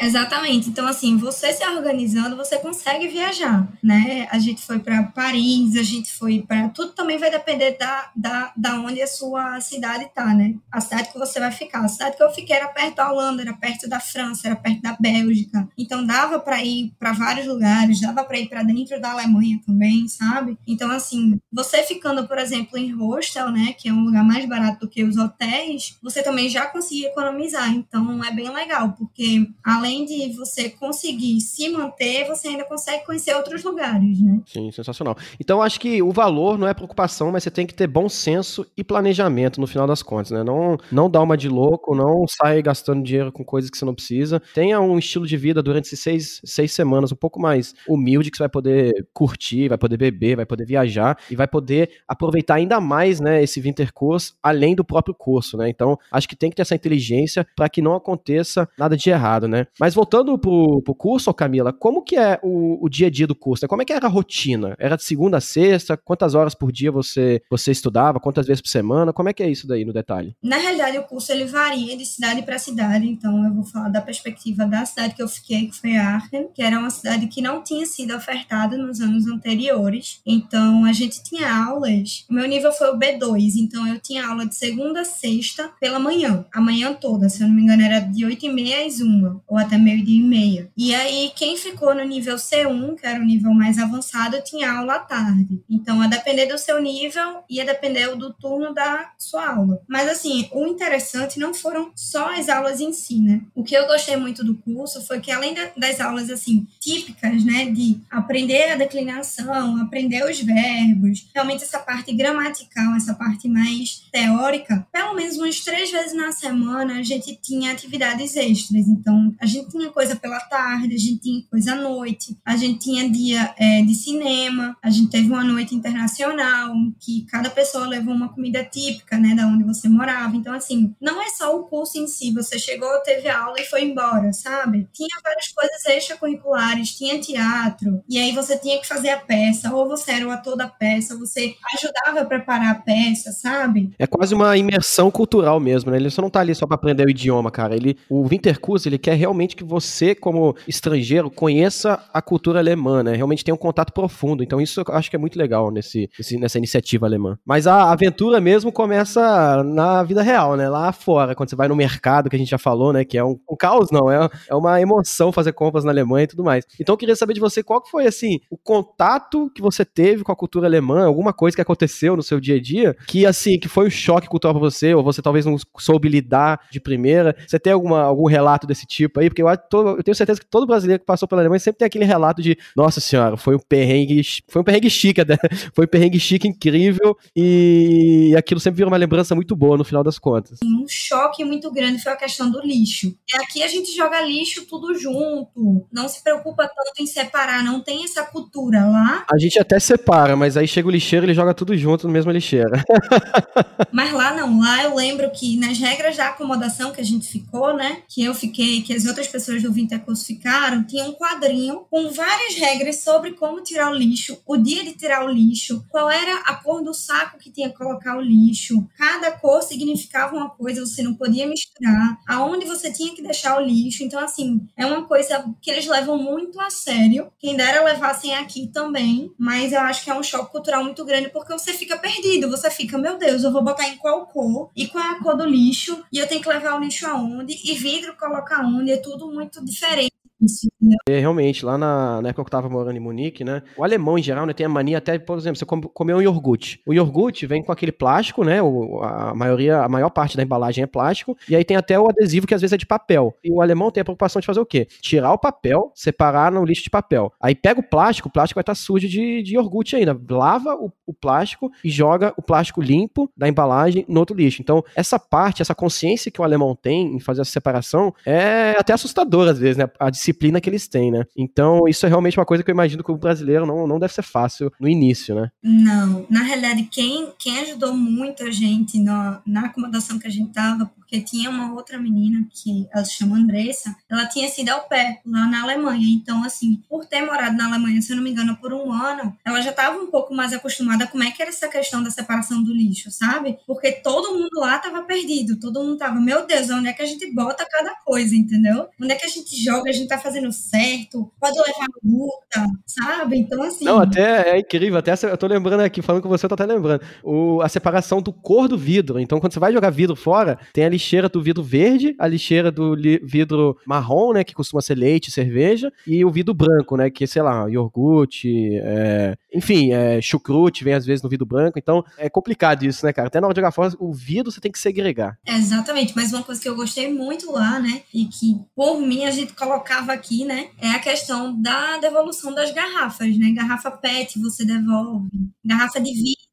[0.00, 0.68] Exatamente.
[0.68, 4.28] Então, assim, você se organizando, você consegue viajar, né?
[4.30, 6.68] A gente foi para Paris, a gente foi para.
[6.70, 10.54] Tudo também vai depender da, da, da onde a sua cidade tá, né?
[10.70, 11.84] A cidade que você vai ficar.
[11.84, 14.82] A cidade que eu fiquei era perto da Holanda, era perto da França, era perto
[14.82, 15.68] da Bélgica.
[15.76, 20.06] Então, dava para ir para vários lugares, dava para ir para dentro da Alemanha também,
[20.08, 20.56] sabe?
[20.66, 23.57] Então, assim, você ficando, por exemplo, em hostel, né?
[23.76, 27.70] Que é um lugar mais barato do que os hotéis, você também já conseguia economizar.
[27.74, 33.04] Então, é bem legal, porque além além de você conseguir se manter, você ainda consegue
[33.04, 34.40] conhecer outros lugares, né?
[34.46, 35.16] Sim, sensacional.
[35.40, 38.66] Então, acho que o valor não é preocupação, mas você tem que ter bom senso
[38.76, 40.44] e planejamento no final das contas, né?
[40.44, 43.94] Não, não dá uma de louco, não sai gastando dinheiro com coisas que você não
[43.94, 44.42] precisa.
[44.54, 48.36] Tenha um estilo de vida durante esses seis, seis semanas um pouco mais humilde, que
[48.36, 52.80] você vai poder curtir, vai poder beber, vai poder viajar e vai poder aproveitar ainda
[52.80, 55.68] mais, né, esse winter course, além do próprio curso, né?
[55.68, 59.48] Então, acho que tem que ter essa inteligência para que não aconteça nada de errado,
[59.48, 59.66] né?
[59.78, 63.34] Mas voltando pro, pro curso, Camila, como que é o, o dia a dia do
[63.34, 63.64] curso?
[63.64, 63.68] Né?
[63.68, 64.74] Como é que era a rotina?
[64.78, 65.96] Era de segunda a sexta?
[65.96, 68.20] Quantas horas por dia você, você estudava?
[68.20, 69.12] Quantas vezes por semana?
[69.12, 70.34] Como é que é isso daí no detalhe?
[70.42, 74.00] Na realidade, o curso ele varia de cidade para cidade, então eu vou falar da
[74.00, 77.62] perspectiva da cidade que eu fiquei, que foi Aachen, que era uma cidade que não
[77.62, 80.20] tinha sido ofertada nos anos anteriores.
[80.26, 84.46] Então a gente tinha aulas, o meu nível foi o B2, então eu tinha aula
[84.46, 88.00] de segunda a sexta pela manhã, a manhã toda, se eu não me engano era
[88.00, 90.70] de 8 e meia às 1, ou até meio-dia e meia.
[90.76, 94.96] E aí, quem ficou no nível C1, que era o nível mais avançado, tinha aula
[94.96, 95.60] à tarde.
[95.68, 99.80] Então, a depender do seu nível, ia depender do turno da sua aula.
[99.88, 103.42] Mas, assim, o interessante não foram só as aulas em si, né?
[103.54, 107.66] O que eu gostei muito do curso foi que, além das aulas, assim, típicas, né,
[107.66, 114.86] de aprender a declinação, aprender os verbos, realmente essa parte gramatical, essa parte mais teórica,
[114.92, 118.86] pelo menos umas três vezes na semana a gente tinha atividades extras.
[118.86, 122.78] Então, a gente tinha coisa pela tarde, a gente tinha coisa à noite, a gente
[122.78, 128.14] tinha dia é, de cinema, a gente teve uma noite internacional, que cada pessoa levou
[128.14, 130.36] uma comida típica, né, da onde você morava.
[130.36, 133.84] Então, assim, não é só o curso em si, você chegou, teve aula e foi
[133.84, 134.88] embora, sabe?
[134.92, 139.88] Tinha várias coisas extracurriculares, tinha teatro, e aí você tinha que fazer a peça, ou
[139.88, 143.90] você era o ator da peça, você ajudava a preparar a peça, sabe?
[143.98, 145.96] É quase uma imersão cultural mesmo, né?
[145.96, 147.74] Ele só não tá ali só para aprender o idioma, cara.
[147.74, 153.14] Ele, o Wintercurso, ele quer realmente que você, como estrangeiro, conheça a cultura alemã, né?
[153.14, 154.42] Realmente tenha um contato profundo.
[154.42, 157.38] Então, isso eu acho que é muito legal nesse, nessa iniciativa alemã.
[157.44, 160.68] Mas a aventura mesmo começa na vida real, né?
[160.68, 163.04] Lá fora, quando você vai no mercado, que a gente já falou, né?
[163.04, 164.10] Que é um, um caos, não.
[164.10, 166.64] É, é uma emoção fazer compras na Alemanha e tudo mais.
[166.80, 170.32] Então, eu queria saber de você qual foi, assim, o contato que você teve com
[170.32, 173.68] a cultura alemã, alguma coisa que aconteceu no seu dia a dia, que, assim, que
[173.68, 177.36] foi um choque cultural pra você, ou você talvez não soube lidar de primeira.
[177.46, 179.28] Você tem alguma, algum relato desse tipo aí?
[179.28, 182.04] Porque eu, eu tenho certeza que todo brasileiro que passou pela Alemanha sempre tem aquele
[182.04, 185.36] relato de, nossa senhora, foi um perrengue, foi um perrengue chique, né?
[185.74, 190.02] foi um perrengue chique incrível e aquilo sempre vira uma lembrança muito boa no final
[190.02, 190.58] das contas.
[190.64, 193.14] Um choque muito grande foi a questão do lixo.
[193.34, 198.04] Aqui a gente joga lixo tudo junto, não se preocupa tanto em separar, não tem
[198.04, 199.26] essa cultura lá.
[199.32, 202.30] A gente até separa, mas aí chega o lixeiro ele joga tudo junto no mesmo
[202.30, 202.82] lixeira.
[203.92, 207.76] mas lá não, lá eu lembro que nas regras da acomodação que a gente ficou,
[207.76, 212.10] né, que eu fiquei, que as outras pessoas do Vintecos ficaram, tinha um quadrinho com
[212.10, 216.40] várias regras sobre como tirar o lixo, o dia de tirar o lixo, qual era
[216.40, 218.86] a cor do saco que tinha que colocar o lixo.
[218.96, 222.18] Cada cor significava uma coisa, você não podia misturar.
[222.26, 224.02] Aonde você tinha que deixar o lixo.
[224.02, 227.30] Então, assim, é uma coisa que eles levam muito a sério.
[227.38, 231.30] Quem dera levassem aqui também, mas eu acho que é um choque cultural muito grande
[231.30, 232.50] porque você fica perdido.
[232.50, 235.36] Você fica, meu Deus, eu vou botar em qual cor e qual é a cor
[235.36, 238.92] do lixo e eu tenho que levar o lixo aonde e vidro colocar onde.
[238.92, 240.12] É tudo muito diferente.
[240.40, 240.68] Isso,
[241.08, 243.62] é, realmente, lá na, na, época que eu tava morando em Munique, né?
[243.76, 246.80] O alemão, em geral, né, tem a mania até, por exemplo, você comer um iogurte.
[246.86, 248.62] O iogurte vem com aquele plástico, né?
[248.62, 251.36] O, a maioria, a maior parte da embalagem é plástico.
[251.48, 253.36] E aí tem até o adesivo que às vezes é de papel.
[253.42, 254.86] E o alemão tem a preocupação de fazer o quê?
[255.00, 257.32] Tirar o papel, separar no lixo de papel.
[257.40, 260.18] Aí pega o plástico, o plástico vai estar tá sujo de, de iogurte ainda.
[260.30, 264.62] Lava o, o plástico e joga o plástico limpo da embalagem no outro lixo.
[264.62, 268.92] Então, essa parte, essa consciência que o alemão tem em fazer essa separação é até
[268.92, 269.88] assustadora às vezes, né?
[269.98, 271.24] A disciplina disciplina que eles têm, né?
[271.36, 274.12] Então, isso é realmente uma coisa que eu imagino que o brasileiro não, não deve
[274.12, 275.50] ser fácil no início, né?
[275.62, 276.26] Não.
[276.28, 280.86] Na realidade, quem, quem ajudou muito a gente na, na acomodação que a gente tava,
[280.86, 285.20] porque tinha uma outra menina que ela se chama Andressa, ela tinha sido ao pé
[285.24, 286.06] lá na Alemanha.
[286.08, 289.36] Então, assim, por ter morado na Alemanha, se eu não me engano, por um ano,
[289.44, 292.10] ela já estava um pouco mais acostumada a como é que era essa questão da
[292.10, 293.58] separação do lixo, sabe?
[293.66, 297.06] Porque todo mundo lá estava perdido, todo mundo tava, meu Deus, onde é que a
[297.06, 298.88] gente bota cada coisa, entendeu?
[299.00, 303.38] Onde é que a gente joga, a gente tá fazendo certo, pode levar multa, sabe?
[303.38, 303.84] Então, assim.
[303.84, 306.66] Não, até é incrível, até eu tô lembrando aqui, falando com você, eu tô até
[306.66, 307.02] lembrando.
[307.22, 309.18] O, a separação do cor do vidro.
[309.18, 312.72] Então, quando você vai jogar vidro fora, tem ali lixeira do vidro verde, a lixeira
[312.72, 317.24] do vidro marrom, né, que costuma ser leite, cerveja, e o vidro branco, né, que,
[317.26, 322.28] sei lá, iogurte, é, enfim, é, chucrute vem às vezes no vidro branco, então é
[322.28, 323.28] complicado isso, né, cara?
[323.28, 325.38] Até na hora de jogar fora, o vidro você tem que segregar.
[325.46, 329.30] Exatamente, mas uma coisa que eu gostei muito lá, né, e que por mim a
[329.30, 334.64] gente colocava aqui, né, é a questão da devolução das garrafas, né, garrafa PET você
[334.64, 335.28] devolve,
[335.64, 336.47] garrafa de vidro.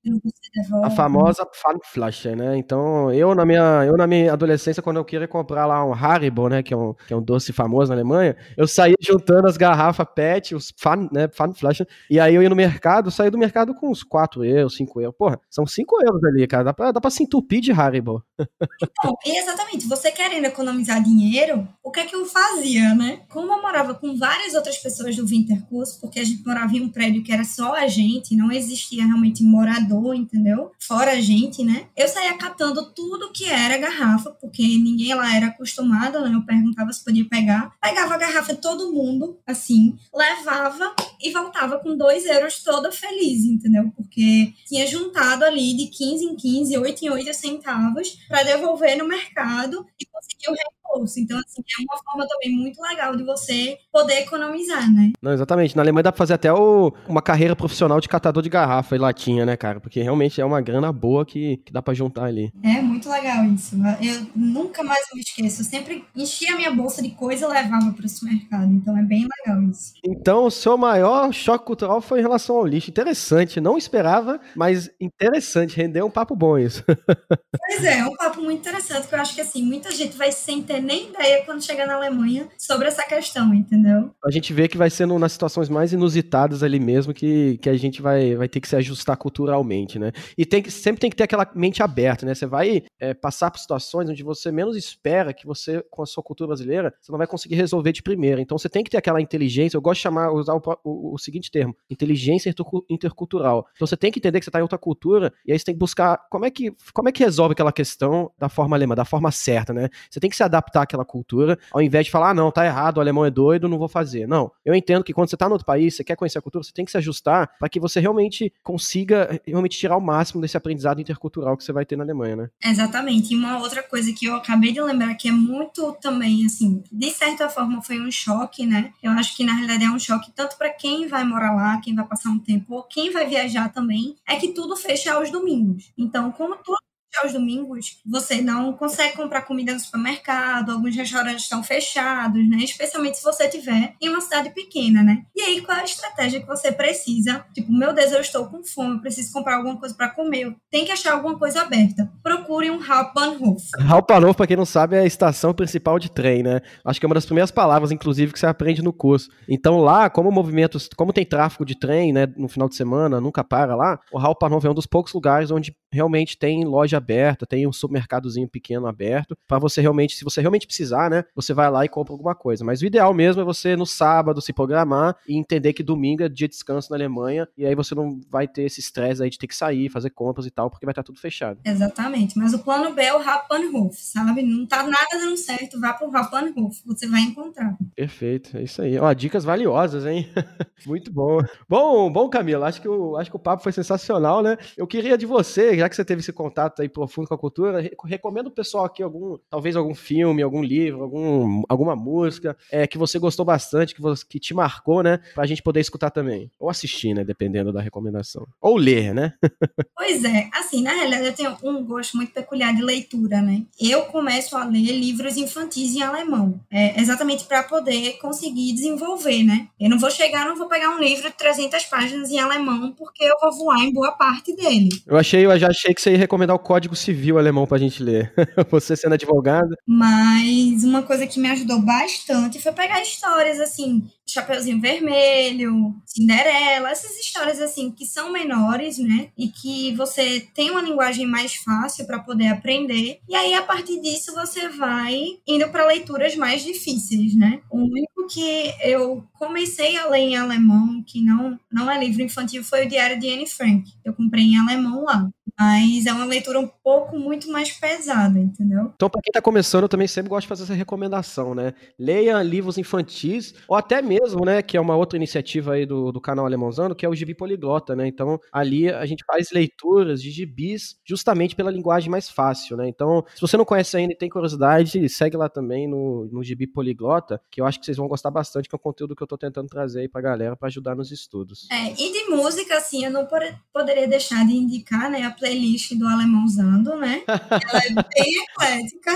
[0.84, 5.28] A famosa Pfandflasche, né, então eu na minha, eu na minha adolescência, quando eu queria
[5.28, 8.36] comprar lá um Haribo, né, que é um, que é um doce famoso na Alemanha,
[8.58, 12.56] eu saía juntando as garrafas PET, os fan, né, Pfandflaschen, e aí eu ia no
[12.56, 15.16] mercado, saía do mercado com uns 4 euros, 5 euros.
[15.18, 18.24] Porra, são 5 euros ali, cara, dá pra, dá pra se entupir de Haribo.
[18.38, 23.22] Então, exatamente, você querendo economizar dinheiro, o que é que eu fazia, né?
[23.30, 26.90] Como eu morava com várias outras pessoas do Wintercurso, porque a gente morava em um
[26.90, 30.72] prédio que era só a gente, não existia realmente morador, entendeu?
[30.80, 31.88] Fora a gente, né?
[31.96, 36.34] Eu saía catando tudo que era garrafa, porque ninguém lá era acostumado, né?
[36.34, 37.74] Eu perguntava se podia pegar.
[37.82, 43.46] Pegava a garrafa de todo mundo, assim, levava e voltava com dois euros toda feliz,
[43.46, 43.92] entendeu?
[43.96, 49.08] Porque tinha juntado ali de 15 em 15, 8 em 8 centavos para devolver no
[49.08, 50.56] mercado e conseguir o
[50.96, 51.20] bolsa.
[51.20, 55.12] Então, assim, é uma forma também muito legal de você poder economizar, né?
[55.22, 55.76] Não, exatamente.
[55.76, 59.00] Na Alemanha dá pra fazer até o, uma carreira profissional de catador de garrafa e
[59.00, 59.80] latinha, né, cara?
[59.80, 62.52] Porque realmente é uma grana boa que, que dá pra juntar ali.
[62.64, 63.76] É muito legal isso.
[64.02, 65.62] Eu nunca mais me esqueço.
[65.62, 68.72] Eu sempre enchia a minha bolsa de coisa e levava para o supermercado.
[68.72, 69.94] Então é bem legal isso.
[70.04, 72.90] Então, o seu maior choque cultural foi em relação ao lixo.
[72.90, 73.60] Interessante.
[73.60, 75.76] Não esperava, mas interessante.
[75.76, 76.84] Rendeu um papo bom isso.
[77.68, 80.32] pois é, é um papo muito interessante que eu acho que assim, muita gente vai
[80.32, 84.12] sem ter nem ideia quando chegar na Alemanha sobre essa questão, entendeu?
[84.24, 87.78] A gente vê que vai sendo nas situações mais inusitadas ali mesmo que, que a
[87.78, 90.12] gente vai, vai ter que se ajustar culturalmente, né?
[90.38, 92.34] E tem que, sempre tem que ter aquela mente aberta, né?
[92.34, 96.24] Você vai é, passar por situações onde você menos espera que você, com a sua
[96.24, 98.42] cultura brasileira, você não vai conseguir resolver de primeira.
[98.42, 101.18] Então você tem que ter aquela inteligência, eu gosto de chamar, usar o, o, o
[101.18, 102.54] seguinte termo, inteligência
[102.90, 103.68] intercultural.
[103.76, 105.76] Então você tem que entender que você está em outra cultura e aí você tem
[105.76, 109.06] que buscar como é que, como é que resolve aquela questão da forma alemã, da
[109.06, 109.90] forma certa, né?
[110.10, 112.98] Você tem que se adaptar aquela cultura, ao invés de falar, ah, não, tá errado,
[112.98, 114.28] o alemão é doido, não vou fazer.
[114.28, 114.52] Não.
[114.64, 116.74] Eu entendo que quando você tá no outro país, você quer conhecer a cultura, você
[116.74, 121.00] tem que se ajustar para que você realmente consiga realmente tirar o máximo desse aprendizado
[121.02, 122.50] intercultural que você vai ter na Alemanha, né?
[122.64, 123.34] Exatamente.
[123.34, 127.12] E uma outra coisa que eu acabei de lembrar que é muito também, assim, de
[127.12, 128.92] certa forma foi um choque, né?
[129.02, 131.96] Eu acho que na realidade é um choque tanto para quem vai morar lá, quem
[131.96, 135.92] vai passar um tempo, ou quem vai viajar também, é que tudo fecha aos domingos.
[135.98, 136.78] Então, como tudo
[137.24, 142.58] aos domingos você não consegue comprar comida no supermercado, alguns restaurantes estão fechados, né?
[142.58, 145.24] Especialmente se você estiver em uma cidade pequena, né?
[145.36, 147.46] E aí, qual é a estratégia que você precisa?
[147.54, 150.56] Tipo, meu Deus, eu estou com fome, eu preciso comprar alguma coisa para comer.
[150.70, 152.12] Tem que achar alguma coisa aberta.
[152.24, 153.64] Procure um Hauptbahnhof.
[153.88, 156.62] Hauptbahnhof, para quem não sabe, é a estação principal de trem, né?
[156.84, 159.30] Acho que é uma das primeiras palavras, inclusive, que você aprende no curso.
[159.50, 163.44] Então lá, como movimentos, como tem tráfego de trem, né, no final de semana, nunca
[163.44, 167.66] para lá, o Hauptbahnhof é um dos poucos lugares onde realmente tem loja aberta, tem
[167.66, 171.86] um supermercadozinho pequeno aberto, para você realmente, se você realmente precisar, né, você vai lá
[171.86, 172.64] e compra alguma coisa.
[172.64, 176.30] Mas o ideal mesmo é você no sábado se programar e entender que domingo é
[176.30, 179.38] dia de descanso na Alemanha e aí você não vai ter esse estresse aí de
[179.38, 181.60] ter que sair, fazer compras e tal, porque vai estar tudo fechado.
[181.66, 184.44] Exatamente, mas o plano B é o Hauptbahnhof, sabe?
[184.44, 187.78] Não tá nada dando certo, vá pro Hauptbahnhof, você vai encontrar.
[187.96, 188.98] Perfeito, é isso aí.
[188.98, 190.30] Ó, dicas valiosas, hein?
[190.86, 191.40] Muito bom.
[191.68, 194.58] Bom, bom, Camila, acho que o acho que o papo foi sensacional, né?
[194.78, 197.92] Eu queria de você, já que você teve esse contato aí profundo com a cultura,
[198.06, 202.98] recomendo o pessoal aqui algum, talvez algum filme, algum livro, algum, alguma música é, que
[202.98, 205.20] você gostou bastante, que, você, que te marcou, né?
[205.34, 206.52] Pra gente poder escutar também.
[206.60, 207.24] Ou assistir, né?
[207.24, 208.48] Dependendo da recomendação.
[208.60, 209.34] Ou ler, né?
[209.96, 210.50] pois é.
[210.54, 213.64] Assim, na realidade, eu tenho um gosto muito peculiar de leitura, né?
[213.80, 216.60] Eu começo a ler livros infantis em alemão.
[216.72, 219.68] É, exatamente para poder conseguir desenvolver, né?
[219.80, 223.24] Eu não vou chegar, não vou pegar um livro de 300 páginas em alemão, porque
[223.24, 224.90] eu vou voar em boa parte dele.
[225.06, 228.02] Eu achei, eu já achei que você ia recomendar o Código Civil alemão pra gente
[228.04, 228.34] ler.
[228.70, 229.76] você sendo advogada.
[229.86, 237.18] Mas uma coisa que me ajudou bastante foi pegar histórias assim, Chapeuzinho Vermelho, Cinderela, essas
[237.18, 239.30] histórias assim que são menores, né?
[239.38, 243.20] E que você tem uma linguagem mais fácil para poder aprender.
[243.28, 245.16] E aí a partir disso você vai
[245.48, 247.62] indo para leituras mais difíceis, né?
[247.70, 252.64] O único que eu comecei a ler em alemão, que não não é livro infantil,
[252.64, 253.92] foi o Diário de Anne Frank.
[254.04, 258.92] Eu comprei em alemão lá mas é uma leitura um pouco muito mais pesada, entendeu?
[258.96, 261.74] Então, para quem está começando, eu também sempre gosto de fazer essa recomendação, né?
[261.98, 266.20] Leia livros infantis, ou até mesmo, né, que é uma outra iniciativa aí do, do
[266.20, 268.08] canal Alemãozando, que é o Gibi Poliglota, né?
[268.08, 272.88] Então, ali a gente faz leituras de gibis justamente pela linguagem mais fácil, né?
[272.88, 276.68] Então, se você não conhece ainda e tem curiosidade, segue lá também no, no Gibi
[276.68, 279.26] Poliglota, que eu acho que vocês vão gostar bastante, que é o conteúdo que eu
[279.26, 281.68] estou tentando trazer aí pra galera para ajudar nos estudos.
[281.72, 283.28] É, e de música, assim, eu não
[283.74, 287.22] poderia deixar de indicar, né, a playlist do Alemãozando, né?
[287.28, 289.12] Ela é bem eclética.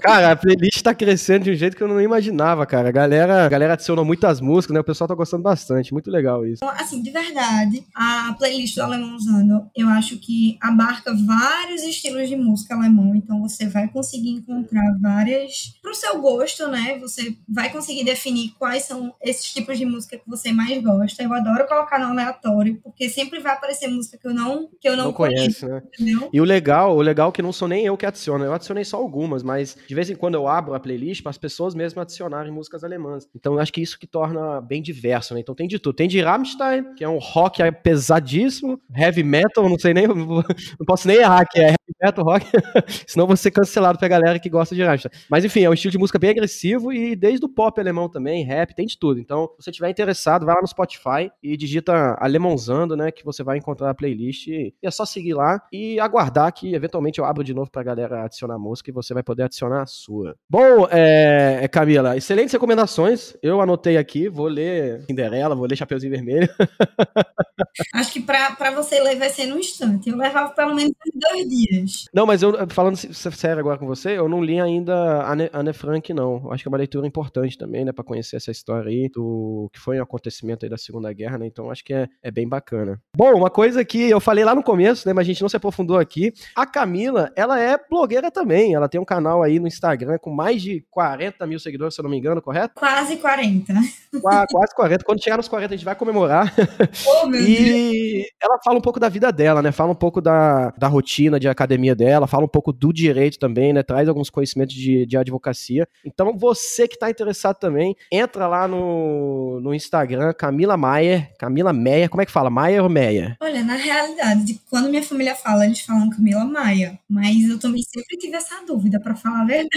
[0.00, 2.90] Cara, a playlist tá crescendo de um jeito que eu não imaginava, cara.
[2.90, 4.80] A galera, a galera adicionou muitas músicas, né?
[4.80, 5.92] O pessoal tá gostando bastante.
[5.92, 6.64] Muito legal isso.
[6.64, 12.76] Assim, de verdade, a playlist do Alemãozando, eu acho que abarca vários estilos de música
[12.76, 13.12] alemão.
[13.16, 16.98] Então você vai conseguir encontrar várias pro seu gosto, né?
[17.00, 21.20] Você vai conseguir definir quais são esses tipos de música que você mais gosta.
[21.20, 24.96] Eu adoro colocar no aleatório, porque sempre vai aparecer música que eu não, que eu
[24.96, 25.82] não, não conhece, né?
[25.98, 26.30] Entendeu?
[26.32, 28.84] E o legal, o legal é que não sou nem eu que adiciono, eu adicionei
[28.84, 32.00] só algumas, mas de vez em quando eu abro a playlist para as pessoas mesmo
[32.00, 33.28] adicionarem músicas alemãs.
[33.34, 35.40] Então eu acho que isso que torna bem diverso, né?
[35.40, 35.94] Então tem de tudo.
[35.94, 41.06] Tem de Rammstein, que é um rock pesadíssimo, heavy metal, não sei nem, não posso
[41.08, 42.46] nem errar que é heavy metal rock,
[43.06, 45.12] senão vou ser cancelado pra galera que gosta de Rammstein.
[45.28, 48.44] Mas enfim, é um estilo de música bem agressivo e desde o pop alemão também,
[48.44, 49.20] rap, tem de tudo.
[49.20, 53.42] Então, se você estiver interessado, vai lá no Spotify e digita Alemãozando, né, que você
[53.42, 57.24] vai encontrar a playlist e é só seguir seguir lá e aguardar que eventualmente eu
[57.24, 60.34] abro de novo pra galera adicionar música e você vai poder adicionar a sua.
[60.50, 63.36] Bom, é, Camila, excelentes recomendações.
[63.42, 66.48] Eu anotei aqui, vou ler Cinderela, vou ler Chapeuzinho Vermelho.
[67.94, 70.10] Acho que pra, pra você ler vai ser no instante.
[70.10, 72.04] Eu levava pelo menos dois dias.
[72.12, 76.12] Não, mas eu, falando sério agora com você, eu não li ainda Anne, Anne Frank,
[76.12, 76.50] não.
[76.52, 79.78] Acho que é uma leitura importante também, né, pra conhecer essa história aí do que
[79.78, 81.46] foi um acontecimento aí da Segunda Guerra, né?
[81.46, 83.00] Então acho que é, é bem bacana.
[83.16, 85.11] Bom, uma coisa que eu falei lá no começo, né?
[85.12, 85.14] Né?
[85.14, 86.32] Mas a gente não se aprofundou aqui.
[86.56, 88.74] A Camila, ela é blogueira também.
[88.74, 92.04] Ela tem um canal aí no Instagram com mais de 40 mil seguidores, se eu
[92.04, 92.74] não me engano, correto?
[92.74, 93.74] Quase 40.
[94.20, 95.04] Quase 40.
[95.04, 96.52] Quando chegar nos 40, a gente vai comemorar.
[97.06, 98.26] Oh, meu e Deus.
[98.42, 99.72] ela fala um pouco da vida dela, né?
[99.72, 103.72] Fala um pouco da, da rotina de academia dela, fala um pouco do direito também,
[103.72, 103.82] né?
[103.82, 105.86] Traz alguns conhecimentos de, de advocacia.
[106.04, 111.32] Então, você que está interessado também, entra lá no, no Instagram, Camila Maier.
[111.38, 112.08] Camila Meyer.
[112.08, 112.50] Como é que fala?
[112.50, 113.36] Maier ou Meyer?
[113.40, 116.98] Olha, na realidade, de quando minha família fala, eles falam Camila Maia.
[117.08, 119.70] Mas eu também sempre tive essa dúvida, para falar a verdade.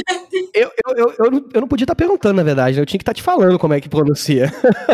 [0.54, 2.76] Eu, eu, eu, eu, não, eu não podia estar tá perguntando, na verdade.
[2.76, 2.82] Né?
[2.82, 4.52] Eu tinha que estar tá te falando como é que pronuncia.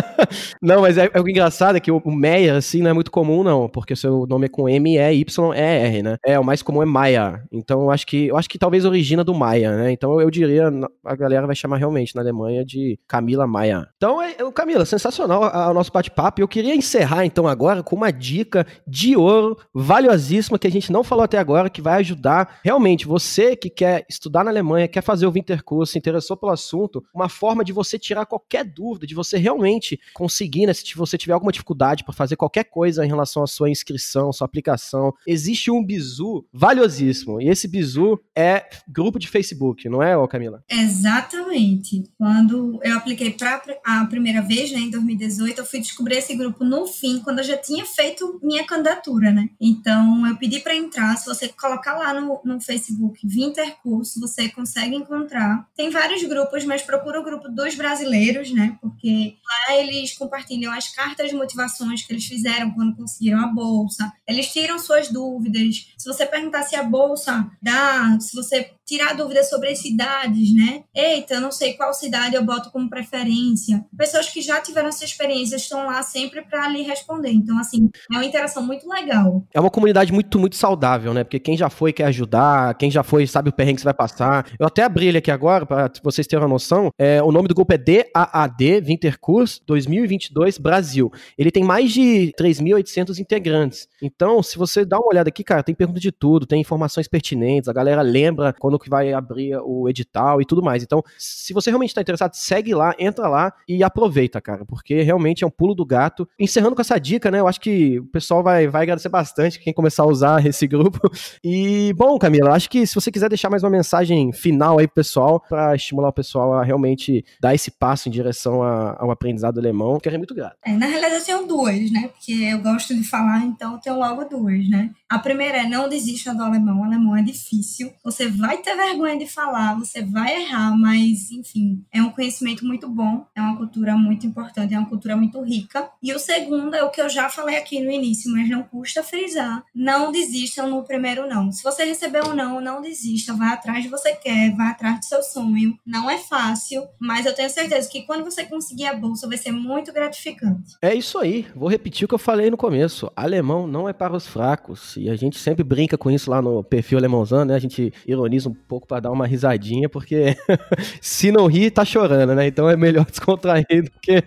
[0.62, 3.12] não, mas é, é o engraçado é que o, o Meyer, assim, não é muito
[3.12, 3.68] comum, não.
[3.70, 6.18] Porque seu nome é com M-E-Y-E-R, né?
[6.26, 7.44] É, o mais comum é Maia.
[7.52, 9.92] Então eu acho que, eu acho que talvez origina do Maia, né?
[9.92, 10.72] Então eu diria,
[11.06, 13.88] a galera vai chamar realmente na Alemanha de Camila Maia.
[13.98, 16.42] Então, é, é Camila, sensacional o nosso bate-papo.
[16.42, 20.92] Eu queria encerrar, então, agora com uma dica de ouro, valiosíssima valiosíssima que a gente
[20.92, 25.02] não falou até agora, que vai ajudar realmente você que quer estudar na Alemanha, quer
[25.02, 29.16] fazer o Winterkurs, se interessou pelo assunto, uma forma de você tirar qualquer dúvida, de
[29.16, 33.44] você realmente conseguir, né, se você tiver alguma dificuldade para fazer qualquer coisa em relação
[33.44, 37.42] à sua inscrição, sua aplicação, existe um bizu valiosíssimo.
[37.42, 40.64] E esse bizu é grupo de Facebook, não é, Camila?
[40.70, 42.04] Exatamente.
[42.18, 46.64] Quando eu apliquei para a primeira vez, né, em 2018, eu fui descobrir esse grupo
[46.64, 49.50] no fim, quando eu já tinha feito minha candidatura, né?
[49.60, 51.16] Então, então, eu pedi para entrar.
[51.18, 55.68] Se você colocar lá no, no Facebook Wintercurso, você consegue encontrar.
[55.76, 58.78] Tem vários grupos, mas procura o grupo dos brasileiros, né?
[58.82, 59.36] Porque
[59.70, 64.12] lá eles compartilham as cartas de motivações que eles fizeram quando conseguiram a bolsa.
[64.28, 65.94] Eles tiram suas dúvidas.
[65.98, 70.84] Se você perguntar se a bolsa dá, se você tirar dúvidas sobre as cidades, né?
[70.94, 73.86] Eita, eu não sei qual cidade eu boto como preferência.
[73.98, 77.32] Pessoas que já tiveram essa experiência estão lá sempre para lhe responder.
[77.32, 79.46] Então, assim, é uma interação muito legal.
[79.54, 81.24] É uma comunidade muito, muito saudável, né?
[81.24, 83.94] Porque quem já foi quer ajudar, quem já foi sabe o perrengue que você vai
[83.94, 84.48] passar.
[84.60, 86.90] Eu até abri ele aqui agora, para vocês terem uma noção.
[86.98, 91.12] É, o nome do grupo é DAAD Winterkurs 2022 Brasil.
[91.38, 93.88] Ele tem mais de 3.800 integrantes.
[94.02, 97.70] Então, se você dá uma olhada aqui, cara, tem pergunta de tudo, tem informações pertinentes,
[97.70, 100.84] a galera lembra quando que vai abrir o edital e tudo mais.
[100.84, 105.44] Então, se você realmente está interessado, segue lá, entra lá e aproveita, cara, porque realmente
[105.44, 106.28] é um pulo do gato.
[106.40, 107.40] Encerrando com essa dica, né?
[107.40, 111.12] Eu acho que o pessoal vai, vai agradecer bastante quem começar a usar esse grupo.
[111.44, 114.96] E, bom, Camila, acho que se você quiser deixar mais uma mensagem final aí pro
[114.96, 119.60] pessoal, para estimular o pessoal a realmente dar esse passo em direção a, ao aprendizado
[119.60, 120.56] alemão, ficaria muito grato.
[120.64, 122.10] É, na realidade, eu tenho duas, né?
[122.10, 124.92] Porque eu gosto de falar, então eu tenho logo duas, né?
[125.10, 126.82] A primeira é não desista do alemão.
[126.82, 127.92] O alemão é difícil.
[128.04, 132.88] Você vai ter vergonha de falar, você vai errar, mas, enfim, é um conhecimento muito
[132.88, 135.90] bom, é uma cultura muito importante, é uma cultura muito rica.
[136.02, 139.04] E o segundo é o que eu já falei aqui no início, mas não custa
[139.04, 139.64] frisar.
[139.74, 141.52] Não desistam no primeiro não.
[141.52, 143.34] Se você receber um não, não desista.
[143.34, 145.78] Vai atrás de você quer, vai atrás do seu sonho.
[145.86, 149.52] Não é fácil, mas eu tenho certeza que quando você conseguir a bolsa vai ser
[149.52, 150.76] muito gratificante.
[150.82, 151.48] É isso aí.
[151.56, 153.12] Vou repetir o que eu falei no começo.
[153.16, 154.98] Alemão não é para os fracos.
[154.98, 157.56] E a gente sempre brinca com isso lá no perfil alemãozão, né?
[157.56, 160.36] A gente ironiza um pouco para dar uma risadinha, porque
[161.02, 162.48] se não rir, tá chorando, né?
[162.48, 164.24] Então é melhor descontrair do que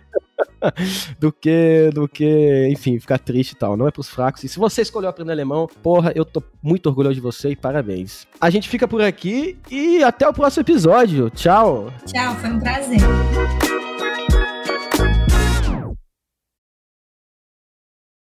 [1.18, 3.76] do que, do que, enfim, ficar triste e tal.
[3.76, 4.45] Não é pros fracos.
[4.45, 8.26] E se você escolheu aprender alemão, porra, eu tô muito orgulhoso de você e parabéns.
[8.40, 11.30] A gente fica por aqui e até o próximo episódio.
[11.30, 11.92] Tchau.
[12.07, 13.01] Tchau, foi um prazer.